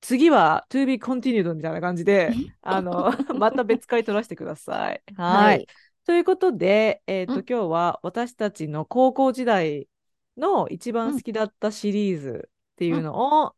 [0.00, 2.32] 次は to be continued みたいな感じで、
[2.62, 5.02] あの、 また別回取らせてください。
[5.14, 5.68] はい。。
[6.06, 9.88] ということで、えっ、と、うん今日は私たちの高校時代
[10.36, 13.54] の一番好きだったシリーズっていうのを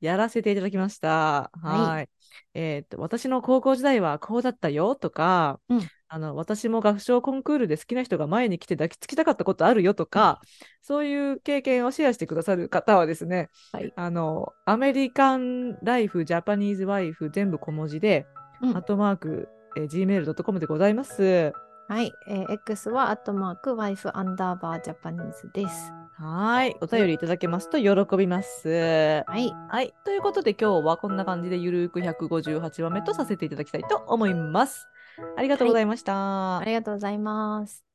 [0.00, 1.08] やらせていただきました。
[1.08, 2.08] ははいい。
[2.54, 10.40] えっ、と、私の高校時代はこうだったよとか、うんあの、私も合唱コンクールで好きな人が前に来て抱きつきたかったことあるよとか、
[10.80, 18.26] そういう経験をシェアしてくださる方はですね、はいあの、アメリカンライフ、ジャパニーズワイフ、全部小文字で、
[18.62, 21.52] うんアットマーク、えー gmail.com でございます。
[21.88, 25.92] はい、えー X はアットマークワイフアンダーバージャパニーズです。
[26.18, 26.76] はい。
[26.80, 28.68] お便りいただけますと喜びます。
[28.68, 29.94] はい、はい。
[30.04, 34.88] ということで今日はこんな感じでゆるーく158話目とさせていただきたいと思います。
[35.36, 36.58] ありがとうございました。
[36.58, 37.85] ありがとうございます。